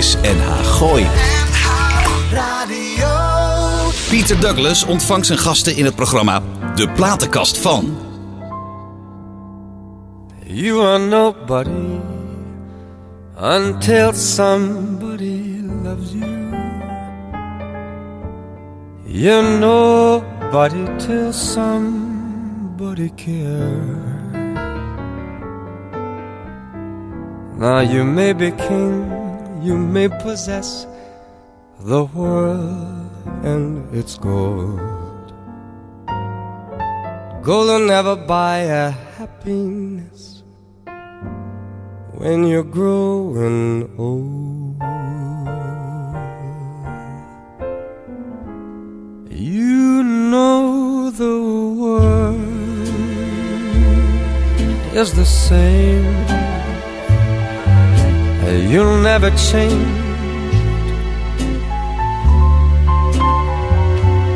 Is 0.00 0.16
NH 0.16 0.64
Gooi. 0.64 1.06
Pieter 4.08 4.40
Douglas 4.40 4.84
ontvangt 4.84 5.26
zijn 5.26 5.38
gasten 5.38 5.76
in 5.76 5.84
het 5.84 5.94
programma 5.94 6.42
De 6.74 6.88
Platenkast 6.88 7.58
van. 7.58 7.96
You 10.46 10.82
are 10.82 10.98
nobody 10.98 12.00
until 13.40 14.12
somebody 14.12 15.60
loves 15.82 16.12
you. 16.12 16.54
You're 19.04 19.58
nobody 19.58 20.84
till 20.96 21.32
somebody 21.32 23.10
cares. 23.14 24.10
Now 27.58 27.80
you 27.80 28.04
may 28.04 28.36
be 28.36 28.50
king, 28.50 29.19
you 29.62 29.76
may 29.76 30.08
possess 30.08 30.86
the 31.80 32.04
world 32.04 33.10
and 33.44 33.94
its 33.94 34.16
gold. 34.16 35.34
Gold 37.42 37.68
will 37.68 37.86
never 37.86 38.16
buy 38.16 38.58
a 38.58 38.90
happiness 38.90 40.42
when 42.12 42.46
you're 42.46 42.64
growing 42.64 43.90
old. 43.98 44.80
You 49.30 50.02
know 50.02 51.10
the 51.10 51.36
world 51.80 52.40
is 54.94 55.12
the 55.14 55.24
same. 55.24 56.49
You'll 58.42 59.02
never 59.02 59.30
change. 59.30 60.00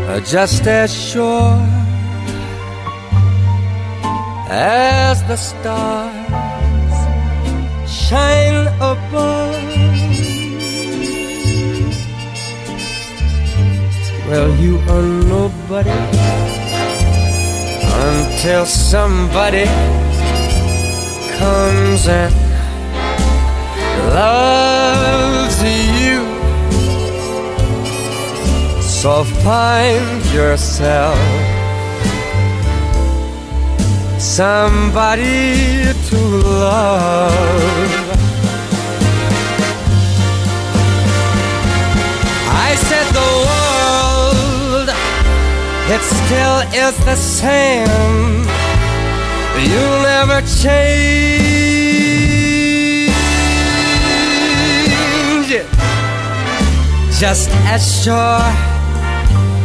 Uh, 0.06 0.20
just 0.20 0.66
as 0.66 0.94
sure 0.94 1.58
as 4.50 5.22
the 5.24 5.36
stars 5.36 6.14
shine 7.90 8.66
above. 8.76 9.64
Well, 14.28 14.50
you 14.56 14.78
are 14.88 15.02
nobody 15.02 15.90
until 18.06 18.66
somebody 18.66 19.64
comes 21.38 22.06
and 22.06 22.43
loves 24.12 25.62
you. 25.62 26.20
So 28.80 29.24
find 29.24 30.24
yourself 30.32 31.18
somebody 34.18 35.92
to 36.08 36.16
love. 36.16 38.14
I 42.66 42.74
said 42.88 43.06
the 43.20 43.30
world, 43.48 44.88
it 45.94 46.02
still 46.18 46.58
is 46.84 46.96
the 47.04 47.16
same. 47.16 48.44
You'll 49.68 50.02
never 50.02 50.40
change 50.62 51.63
Just 57.24 57.48
as 57.72 58.04
sure 58.04 58.42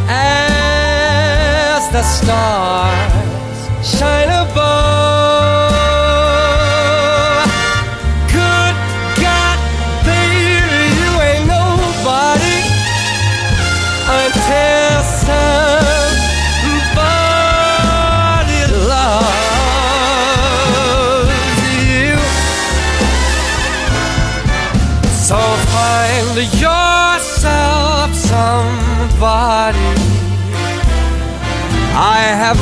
as 0.08 1.90
the 1.92 2.02
stars 2.02 3.12
shine 3.86 4.29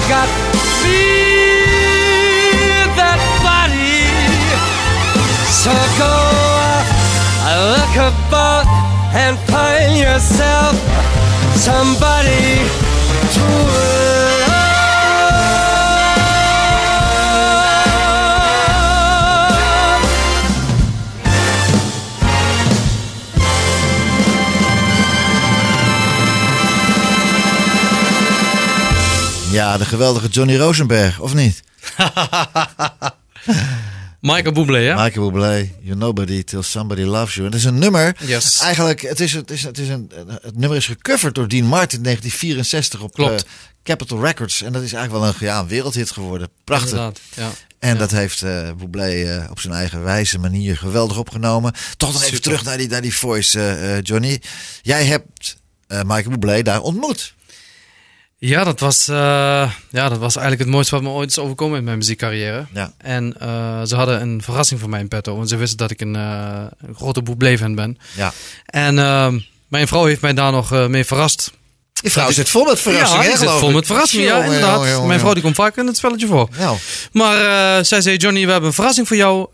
got 0.09 0.29
me 0.83 1.05
that 2.97 3.21
body. 3.45 4.09
So 5.53 5.73
go 6.01 6.15
look 7.77 7.95
about 8.09 8.67
and 9.15 9.39
find 9.51 9.99
yourself 9.99 10.75
somebody 11.57 12.65
to 13.35 14.08
Ja, 29.59 29.77
de 29.79 29.85
geweldige 29.85 30.29
Johnny 30.29 30.57
Rosenberg, 30.57 31.21
of 31.21 31.35
niet? 31.35 31.61
Michael 34.21 34.53
Bublé, 34.53 34.79
hè? 34.79 34.95
Michael 35.05 35.31
Bublé, 35.31 35.71
You're 35.81 35.99
Nobody 35.99 36.45
Till 36.45 36.63
Somebody 36.63 37.03
Loves 37.03 37.35
You. 37.35 37.47
En 37.47 37.53
het 37.53 37.61
is 37.61 37.67
een 37.67 37.79
nummer. 37.79 38.17
Yes. 38.27 38.61
Eigenlijk, 38.61 39.01
het, 39.01 39.21
is, 39.21 39.33
het, 39.33 39.51
is, 39.51 39.63
het, 39.63 39.79
is 39.79 39.89
een, 39.89 40.11
het 40.43 40.57
nummer 40.57 40.79
is 40.79 40.87
gecoverd 40.87 41.35
door 41.35 41.49
Dean 41.49 41.67
Martin 41.67 41.97
in 41.99 42.05
1964 42.05 43.01
op 43.01 43.13
Klopt. 43.15 43.45
eh, 43.45 43.51
Capitol 43.83 44.25
Records. 44.25 44.63
En 44.63 44.73
dat 44.73 44.83
is 44.83 44.93
eigenlijk 44.93 45.25
wel 45.25 45.35
een, 45.35 45.47
ja, 45.55 45.61
een 45.61 45.69
wereldhit 45.69 46.11
geworden. 46.11 46.49
Prachtig. 46.65 46.91
Inderdaad, 46.91 47.21
ja. 47.35 47.51
En 47.79 47.93
Ja. 47.93 47.99
dat 47.99 48.11
heeft 48.11 48.43
eh 48.43 48.71
Bublé 48.79 49.23
eh, 49.23 49.51
op 49.51 49.61
zijn 49.61 49.75
eigen 49.75 50.03
wijze 50.03 50.39
manier 50.39 50.77
geweldig 50.77 51.19
opgenomen. 51.19 51.73
Toch 51.97 52.13
nog 52.13 52.23
even 52.23 52.43
terug 52.43 52.65
naar 52.65 52.77
die, 52.77 52.89
naar 52.89 53.03
die 53.03 53.15
voice, 53.15 54.01
Johnny. 54.03 54.41
Jij 54.83 55.05
hebt 55.05 55.57
Michael 55.89 56.31
Bublé 56.31 56.63
daar 56.63 56.81
ontmoet. 56.81 57.35
Ja, 58.41 58.65
dat 58.65 58.81
was, 58.81 59.09
eh, 59.09 59.71
ja, 59.91 60.09
dat 60.09 60.19
was 60.19 60.37
eigenlijk 60.37 60.65
het 60.65 60.71
mooiste 60.71 60.95
wat 60.95 61.05
me 61.05 61.09
ooit 61.09 61.31
is 61.31 61.39
overkomen 61.39 61.79
in 61.79 61.85
mijn 61.85 61.99
muziekcarrière. 61.99 62.67
Ja. 62.75 62.93
En 62.99 63.35
eh, 63.41 63.83
ze 63.85 63.97
hadden 63.97 64.21
een 64.21 64.43
verrassing 64.43 64.81
voor 64.81 64.89
mij 64.89 65.01
in 65.01 65.09
petto. 65.09 65.37
Want 65.37 65.49
ze 65.49 65.57
wisten 65.57 65.79
dat 65.79 65.91
ik 65.91 66.01
een, 66.01 66.17
eh, 66.17 66.65
een 66.87 66.95
grote 66.95 67.23
Bublé-fan 67.23 67.75
ben. 67.75 67.99
Ja. 68.17 68.33
En 68.67 68.99
ehm, 68.99 69.39
mijn 69.69 69.89
vrouw 69.89 70.05
heeft 70.05 70.21
mij 70.21 70.35
daar 70.35 70.53
nog 70.53 70.89
mee 70.89 71.05
verrast. 71.05 71.53
Die 71.93 72.11
vrouw 72.11 72.31
zit 72.31 72.49
vol 72.49 72.65
met 72.65 72.81
verrassingen, 72.81 73.25
Ja, 73.25 73.31
hè, 73.31 73.37
zit 73.37 73.51
vol 73.51 73.71
met 73.71 73.87
verrassingen, 73.87 74.27
ja, 74.27 74.43
inderdaad. 74.43 74.75
jongen, 74.75 74.91
jongen, 74.91 75.07
Mijn 75.09 75.21
vrouw 75.21 75.33
die 75.33 75.43
komt 75.43 75.55
vaak 75.55 75.77
in 75.77 75.87
het 75.87 75.97
spelletje 75.97 76.27
voor. 76.27 76.49
Nou, 76.59 76.77
Maar 77.13 77.85
zij 77.85 78.01
zei, 78.01 78.17
Johnny, 78.17 78.45
we 78.45 78.51
hebben 78.51 78.69
een 78.69 78.75
verrassing 78.75 79.09
voor 79.09 79.17
jou. 79.17 79.49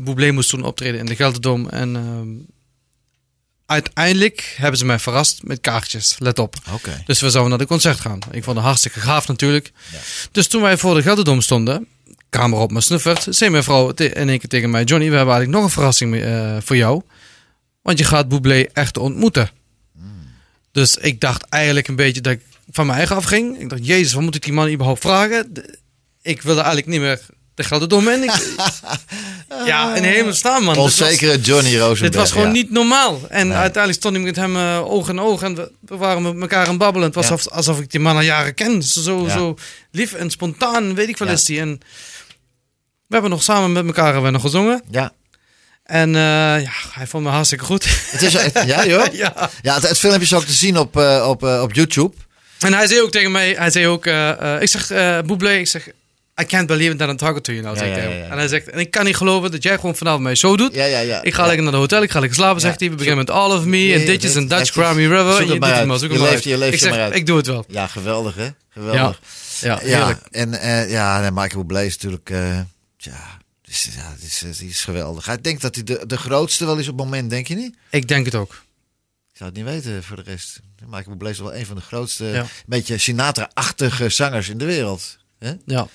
Bublé 0.00 0.30
moest 0.30 0.50
toen 0.50 0.64
optreden 0.64 1.00
in 1.00 1.06
de 1.06 1.16
Gelderdoom. 1.16 1.68
En 1.68 1.96
ehm, 1.96 2.28
uiteindelijk 3.66 4.54
hebben 4.56 4.78
ze 4.78 4.84
mij 4.84 4.98
verrast 4.98 5.42
met 5.42 5.60
kaartjes. 5.60 6.16
Let 6.18 6.38
op. 6.38 6.54
Dus 7.06 7.20
we 7.20 7.30
zouden 7.30 7.50
naar 7.50 7.60
de 7.60 7.66
concert 7.66 8.00
gaan. 8.00 8.18
Ik 8.30 8.44
vond 8.44 8.56
het 8.56 8.66
hartstikke 8.66 9.00
gaaf 9.00 9.28
natuurlijk. 9.28 9.72
Dus 10.32 10.46
toen 10.46 10.62
wij 10.62 10.76
voor 10.76 10.94
de 10.94 11.02
Gelderdoom 11.02 11.40
stonden, 11.40 11.86
kamer 12.30 12.58
op 12.58 12.70
me 12.72 12.80
snuffert, 12.80 13.26
zei 13.28 13.50
mijn 13.50 13.62
vrouw 13.64 13.90
in 13.90 14.28
één 14.28 14.38
keer 14.38 14.48
tegen 14.48 14.70
mij, 14.70 14.84
Johnny, 14.84 15.10
we 15.10 15.16
hebben 15.16 15.34
eigenlijk 15.34 15.62
nog 15.62 15.62
een 15.64 15.76
verrassing 15.76 16.16
eh, 16.16 16.56
voor 16.60 16.76
jou. 16.76 17.02
Want 17.82 17.98
je 17.98 18.04
gaat 18.04 18.28
Bublé 18.28 18.66
echt 18.72 18.96
ontmoeten. 18.96 19.50
Dus 20.72 20.96
ik 20.96 21.20
dacht 21.20 21.44
eigenlijk 21.48 21.88
een 21.88 21.96
beetje 21.96 22.20
dat 22.20 22.32
ik 22.32 22.40
van 22.70 22.86
mijn 22.86 22.98
eigen 22.98 23.16
afging. 23.16 23.60
Ik 23.60 23.68
dacht, 23.68 23.86
jezus, 23.86 24.12
wat 24.12 24.22
moet 24.22 24.34
ik 24.34 24.42
die 24.42 24.52
man 24.52 24.70
überhaupt 24.70 25.00
vragen? 25.00 25.52
Ik 26.22 26.42
wilde 26.42 26.60
eigenlijk 26.60 26.90
niet 26.90 27.00
meer 27.00 27.20
de 27.54 27.62
Gelderdoom 27.64 28.08
in. 28.08 28.22
Ik, 28.22 28.32
ja, 29.66 29.94
in 29.94 30.02
hemel 30.02 30.32
staan 30.32 30.62
man. 30.62 30.76
Onzekere 30.76 31.40
Johnny 31.40 31.76
Rosenberg. 31.78 32.00
dit 32.00 32.14
was 32.14 32.30
gewoon 32.32 32.46
ja. 32.46 32.52
niet 32.52 32.70
normaal. 32.70 33.20
En 33.28 33.46
Nee. 33.48 33.56
uiteindelijk 33.56 34.02
stond 34.02 34.16
ik 34.16 34.22
met 34.22 34.36
hem 34.36 34.56
eh, 34.56 34.84
oog 34.84 35.08
in 35.08 35.20
oog. 35.20 35.42
En 35.42 35.54
we, 35.54 35.70
we 35.80 35.96
waren 35.96 36.22
met 36.22 36.40
elkaar 36.40 36.62
aan 36.64 36.68
het 36.68 36.78
babbelen. 36.78 37.06
Het 37.06 37.14
was 37.16 37.26
Ja. 37.26 37.32
alsof, 37.32 37.52
alsof 37.52 37.78
ik 37.80 37.90
die 37.90 38.00
man 38.00 38.16
al 38.16 38.22
jaren 38.22 38.54
ken. 38.54 38.82
Zo, 38.82 39.24
Ja. 39.26 39.32
zo 39.32 39.56
lief 39.90 40.12
en 40.12 40.30
spontaan, 40.30 40.94
weet 40.94 41.08
ik 41.08 41.16
wel 41.18 41.28
is 41.28 41.44
die. 41.44 41.60
En 41.60 41.80
we 43.06 43.12
hebben 43.12 43.30
nog 43.30 43.42
samen 43.42 43.72
met 43.72 43.86
elkaar 43.86 44.04
hebben 44.04 44.22
we 44.22 44.30
nog 44.30 44.40
gezongen. 44.42 44.82
Ja. 44.90 45.12
En 45.84 46.08
eh, 46.08 46.22
ja, 46.62 46.70
hij 46.92 47.06
vond 47.06 47.24
me 47.24 47.30
hartstikke 47.30 47.64
goed. 47.64 47.86
Het 48.10 48.22
is, 48.22 48.32
ja, 48.66 48.86
joh? 48.86 49.06
ja. 49.24 49.50
Ja, 49.62 49.74
het, 49.74 49.88
het 49.88 49.98
filmpje 49.98 50.22
is 50.22 50.32
ook 50.34 50.44
te 50.44 50.52
zien 50.52 50.78
op, 50.78 50.96
eh, 50.96 51.26
op, 51.28 51.42
op 51.42 51.72
YouTube. 51.72 52.14
En 52.58 52.72
hij 52.74 52.86
zei 52.86 53.00
ook 53.02 53.10
tegen 53.10 53.32
mij, 53.32 53.54
hij 53.58 53.70
zei 53.70 53.86
ook, 53.86 54.06
ik 54.60 54.68
zeg, 54.68 54.88
Bublé, 55.26 55.52
ik 55.52 55.66
zeg, 55.68 55.88
I 56.40 56.44
can't 56.44 56.66
believe 56.66 56.96
that 56.96 57.08
I'm 57.08 57.16
talking 57.16 57.42
to 57.44 57.52
you 57.52 57.64
now. 57.64 57.72
Ja, 57.74 57.78
zeg 57.78 57.88
ik 57.88 57.94
ja, 57.94 58.00
tegen 58.00 58.10
ja, 58.10 58.16
hem. 58.18 58.26
ja. 58.26 58.32
En 58.32 58.38
hij 58.38 58.48
zegt, 58.48 58.68
en 58.68 58.78
ik 58.78 58.90
kan 58.90 59.04
niet 59.04 59.16
geloven 59.16 59.50
dat 59.50 59.62
jij 59.62 59.74
gewoon 59.74 59.96
vanavond 59.96 60.22
mij 60.22 60.34
zo 60.34 60.56
doet. 60.56 60.74
Ja, 60.74 60.84
ja, 60.84 60.98
ja. 60.98 61.22
Ik 61.22 61.34
ga 61.34 61.44
lekker 61.46 61.62
naar 61.62 61.72
de 61.72 61.78
hotel, 61.78 62.02
ik 62.02 62.10
ga 62.10 62.18
lekker 62.18 62.38
slapen, 62.38 62.60
zegt 62.60 62.80
hij. 62.80 62.88
We 62.90 62.94
beginnen 62.94 63.18
met 63.24 63.30
All 63.30 63.50
of 63.56 63.64
Me 63.64 63.92
en 63.92 64.04
ditjes 64.06 64.32
dat- 64.32 64.42
en 64.42 64.48
Dutch 64.48 64.70
Grammy 64.72 65.02
River. 65.02 65.32
zoek 65.36 65.48
het 65.48 65.58
maar 65.60 65.68
het 65.80 65.90
uit. 65.90 66.00
Je 66.02 66.08
het 66.08 66.18
leeft- 66.20 66.44
je 66.44 66.58
leeft 66.58 66.88
maar 66.90 67.00
uit. 67.00 67.14
ik 67.14 67.26
doe 67.26 67.36
het 67.36 67.46
wel. 67.46 67.64
Ja, 67.68 67.86
geweldig, 67.86 68.34
hè? 68.34 68.48
Geweldig. 68.70 69.20
Ja, 69.60 69.80
Ja, 69.84 70.18
en 70.30 70.54
eh, 70.60 70.90
ja, 70.90 71.30
Michael 71.34 71.64
Bublé 71.64 71.84
is 71.84 71.92
natuurlijk... 71.94 72.30
eh, 72.30 72.58
ja, 72.96 73.38
dus, 73.62 73.88
ja 73.96 74.14
die, 74.18 74.26
is, 74.50 74.60
is 74.62 74.84
geweldig. 74.84 75.26
Hij 75.26 75.40
denkt 75.40 75.62
dat 75.62 75.74
hij 75.74 75.84
de, 75.84 76.04
de 76.06 76.16
grootste 76.16 76.64
wel 76.64 76.76
is 76.78 76.88
op 76.88 76.96
het 76.98 77.04
moment, 77.04 77.30
denk 77.30 77.46
je 77.48 77.54
niet? 77.54 77.76
Ik 77.90 78.08
denk 78.08 78.24
het 78.24 78.34
ook. 78.34 78.52
Ik 79.32 79.36
zou 79.40 79.50
het 79.50 79.58
niet 79.58 79.68
weten 79.68 80.02
voor 80.04 80.16
de 80.16 80.22
rest. 80.22 80.60
Michael 80.86 81.10
Bublé 81.16 81.30
is 81.30 81.38
wel 81.38 81.54
een 81.54 81.66
van 81.66 81.76
de 81.76 81.82
grootste, 81.82 82.24
Ja. 82.24 82.46
beetje 82.66 82.98
Sinatra-achtige 82.98 84.08
zangers 84.08 84.48
in 84.48 84.58
de 84.58 84.64
wereld. 84.64 85.16
Hè? 85.38 85.52
Ja. 85.66 85.86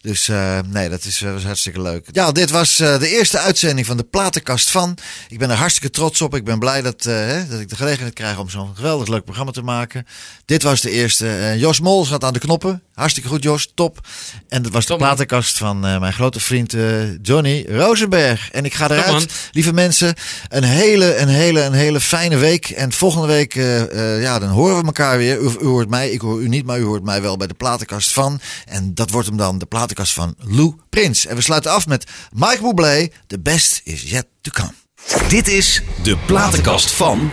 Dus 0.00 0.28
eh, 0.28 0.58
nee, 0.66 0.88
dat 0.88 1.04
is, 1.04 1.22
eh, 1.22 1.32
was 1.32 1.44
hartstikke 1.44 1.82
leuk. 1.82 2.08
Ja, 2.12 2.32
dit 2.32 2.50
was 2.50 2.80
eh, 2.80 2.98
de 2.98 3.08
eerste 3.08 3.38
uitzending 3.38 3.86
van 3.86 3.96
de 3.96 4.02
Platenkast 4.02 4.70
van. 4.70 4.98
Ik 5.28 5.38
ben 5.38 5.50
er 5.50 5.56
hartstikke 5.56 5.90
trots 5.90 6.20
op. 6.20 6.34
Ik 6.34 6.44
ben 6.44 6.58
blij 6.58 6.82
dat, 6.82 7.04
hè, 7.04 7.48
dat 7.48 7.60
ik 7.60 7.68
de 7.68 7.76
gelegenheid 7.76 8.14
krijg 8.14 8.38
om 8.38 8.50
zo'n 8.50 8.76
geweldig 8.76 9.08
leuk 9.08 9.24
programma 9.24 9.52
te 9.52 9.62
maken. 9.62 10.06
Dit 10.44 10.62
was 10.62 10.80
de 10.80 10.90
eerste. 10.90 11.54
Jos 11.56 11.80
Mol 11.80 12.04
gaat 12.04 12.24
aan 12.24 12.32
de 12.32 12.38
knoppen. 12.38 12.82
Hartstikke 13.00 13.28
goed, 13.28 13.42
Jos. 13.42 13.72
Top. 13.74 13.98
En 14.48 14.62
dat 14.62 14.72
was 14.72 14.86
de 14.86 14.96
platenkast 14.96 15.58
van 15.58 15.86
eh, 15.86 16.00
mijn 16.00 16.12
grote 16.12 16.40
vriend 16.40 16.74
eh, 16.74 17.22
Johnny 17.22 17.66
Rosenberg. 17.68 18.50
En 18.50 18.64
ik 18.64 18.74
ga 18.74 18.90
eruit, 18.90 19.50
lieve 19.52 19.72
mensen. 19.72 20.14
Een 20.48 20.64
hele, 20.64 21.16
een 21.16 21.28
hele, 21.28 21.60
een 21.60 21.72
hele 21.72 22.00
fijne 22.00 22.36
week. 22.36 22.70
En 22.70 22.92
volgende 22.92 23.26
week, 23.26 23.54
eh, 23.54 24.14
eh, 24.14 24.22
ja, 24.22 24.38
dan 24.38 24.48
horen 24.48 24.80
we 24.80 24.84
elkaar 24.84 25.18
weer. 25.18 25.38
U, 25.38 25.50
u 25.60 25.66
hoort 25.66 25.88
mij, 25.88 26.10
ik 26.10 26.20
hoor 26.20 26.40
u 26.40 26.48
niet, 26.48 26.66
maar 26.66 26.78
u 26.78 26.84
hoort 26.84 27.04
mij 27.04 27.22
wel 27.22 27.36
bij 27.36 27.46
de 27.46 27.54
platenkast 27.54 28.12
van. 28.12 28.40
En 28.66 28.94
dat 28.94 29.10
wordt 29.10 29.28
hem 29.28 29.36
dan 29.36 29.58
de 29.58 29.66
platenkast 29.66 30.12
van 30.12 30.34
Lou 30.38 30.74
Prins. 30.90 31.26
En 31.26 31.36
we 31.36 31.42
sluiten 31.42 31.70
af 31.70 31.86
met 31.86 32.06
Mike 32.32 32.62
Bublé. 32.62 33.08
The 33.26 33.38
best 33.38 33.80
is 33.84 34.02
yet 34.02 34.26
to 34.40 34.50
come. 34.50 34.72
Dit 35.28 35.48
is 35.48 35.82
de 36.02 36.16
platenkast 36.26 36.90
van 36.90 37.30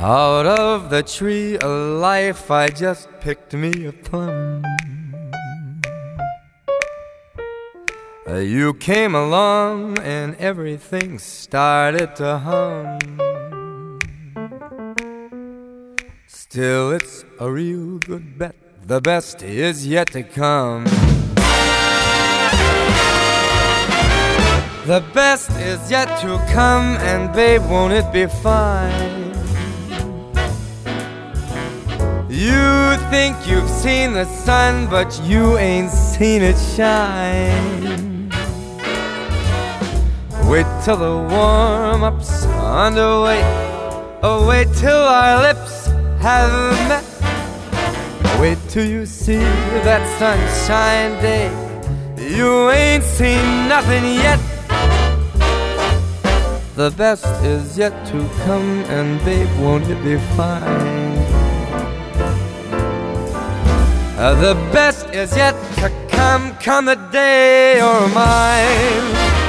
Out 0.00 0.46
of 0.46 0.88
the 0.88 1.02
tree 1.02 1.56
of 1.56 2.00
life, 2.00 2.50
I 2.50 2.70
just 2.70 3.08
picked 3.20 3.52
me 3.52 3.86
a 3.86 3.92
plum. 4.10 4.62
You 8.26 8.72
came 8.72 9.14
along 9.14 9.98
and 9.98 10.34
everything 10.36 11.18
started 11.18 12.16
to 12.16 12.38
hum. 12.38 12.98
Still, 16.26 16.90
it's 16.92 17.26
a 17.38 17.50
real 17.50 17.98
good 17.98 18.38
bet. 18.38 18.56
The 18.82 19.02
best 19.02 19.42
is 19.42 19.86
yet 19.86 20.10
to 20.12 20.22
come. 20.22 20.84
The 24.86 25.04
best 25.12 25.50
is 25.60 25.90
yet 25.90 26.08
to 26.22 26.38
come, 26.50 26.96
and 27.00 27.30
babe, 27.34 27.60
won't 27.68 27.92
it 27.92 28.10
be 28.10 28.24
fine? 28.26 29.34
You 32.30 32.96
think 33.10 33.36
you've 33.46 33.68
seen 33.68 34.14
the 34.14 34.24
sun, 34.24 34.88
but 34.88 35.20
you 35.24 35.58
ain't 35.58 35.90
seen 35.90 36.40
it 36.40 36.56
shine. 36.74 38.13
Wait 40.46 40.66
till 40.84 40.96
the 40.96 41.16
warm 41.16 42.04
up's 42.04 42.44
underway. 42.46 43.40
Oh, 44.22 44.46
wait 44.46 44.68
till 44.74 44.92
our 44.92 45.40
lips 45.42 45.86
have 46.20 46.52
met. 46.88 47.04
Wait 48.40 48.58
till 48.68 48.86
you 48.86 49.06
see 49.06 49.38
that 49.84 50.02
sunshine 50.18 51.20
day. 51.22 51.48
You 52.18 52.70
ain't 52.70 53.02
seen 53.02 53.68
nothing 53.68 54.04
yet. 54.04 54.38
The 56.76 56.90
best 56.90 57.26
is 57.42 57.78
yet 57.78 58.06
to 58.08 58.28
come, 58.44 58.84
and 58.90 59.24
babe, 59.24 59.48
won't 59.60 59.88
it 59.88 60.02
be 60.04 60.18
fine? 60.36 61.16
Uh, 64.18 64.34
the 64.40 64.54
best 64.72 65.08
is 65.14 65.36
yet 65.36 65.54
to 65.76 65.90
come, 66.08 66.54
come 66.56 66.84
the 66.84 66.96
day 67.12 67.80
or 67.80 68.08
mine. 68.08 69.43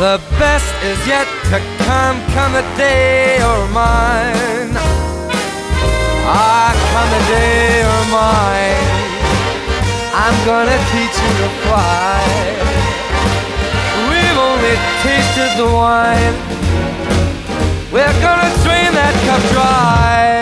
The 0.00 0.18
best 0.38 0.72
is 0.82 0.96
yet 1.06 1.28
to 1.52 1.60
come, 1.84 2.16
come 2.32 2.54
the 2.54 2.64
day 2.78 3.36
or 3.44 3.68
mine. 3.68 4.72
Ah, 6.24 6.72
come 6.88 7.10
the 7.12 7.22
day 7.28 7.84
or 7.84 8.02
mine. 8.08 8.96
I'm 10.16 10.32
gonna 10.48 10.80
teach 10.88 11.16
you 11.20 11.32
to 11.44 11.50
fly. 11.68 12.24
We've 14.08 14.40
only 14.40 14.76
tasted 15.04 15.52
the 15.60 15.68
wine. 15.68 16.36
We're 17.92 18.16
gonna 18.24 18.48
drain 18.64 18.96
that 18.96 19.14
cup 19.28 19.42
dry. 19.52 20.40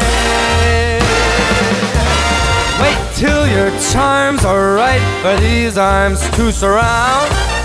Wait 2.78 3.00
till 3.18 3.44
your 3.48 3.72
charms 3.90 4.44
are 4.44 4.74
right 4.74 5.02
for 5.20 5.34
these 5.42 5.76
arms 5.76 6.20
to 6.36 6.52
surround. 6.52 7.57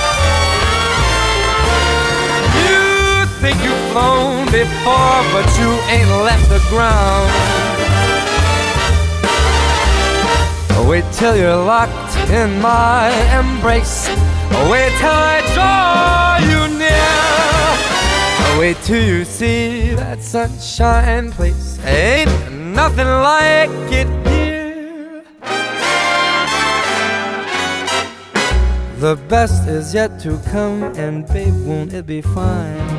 Think 3.43 3.61
you've 3.61 3.91
flown 3.91 4.45
before, 4.45 5.19
but 5.35 5.45
you 5.59 5.69
ain't 5.91 6.07
left 6.23 6.47
the 6.47 6.61
ground. 6.69 7.29
Wait 10.87 11.03
till 11.11 11.35
you're 11.35 11.63
locked 11.73 12.15
in 12.29 12.61
my 12.61 13.09
embrace. 13.37 14.07
Wait 14.71 14.93
till 14.97 15.19
I 15.35 15.41
draw 15.55 16.37
you 16.49 16.59
near. 16.79 18.59
Wait 18.61 18.77
till 18.83 19.03
you 19.03 19.25
see 19.25 19.93
that 19.95 20.21
sunshine 20.21 21.29
place. 21.33 21.79
Ain't 21.83 22.31
nothing 22.49 23.11
like 23.31 23.69
it 23.91 24.07
here. 24.25 25.21
The 28.99 29.17
best 29.27 29.67
is 29.67 29.93
yet 29.93 30.17
to 30.21 30.39
come, 30.49 30.83
and 30.95 31.27
babe, 31.27 31.57
won't 31.65 31.91
it 31.91 32.05
be 32.05 32.21
fine? 32.21 32.92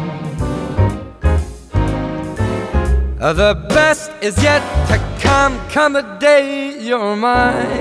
Uh, 3.24 3.32
the 3.32 3.54
best 3.70 4.12
is 4.20 4.36
yet 4.42 4.60
to 4.86 4.98
come, 5.18 5.58
come 5.70 5.94
the 5.94 6.02
day 6.20 6.78
you're 6.78 7.16
mine. 7.16 7.80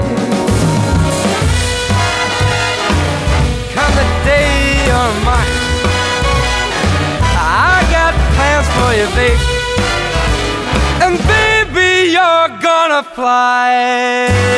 Come 3.76 3.94
the 4.00 4.08
day 4.24 4.48
you're 4.88 5.14
mine. 5.28 5.54
I 7.36 7.84
got 7.92 8.14
plans 8.36 8.68
for 8.78 8.92
you, 8.96 9.08
babe. 9.20 9.42
And 11.04 11.20
baby, 11.28 12.14
you're 12.14 12.48
gonna 12.62 13.04
fly. 13.04 14.54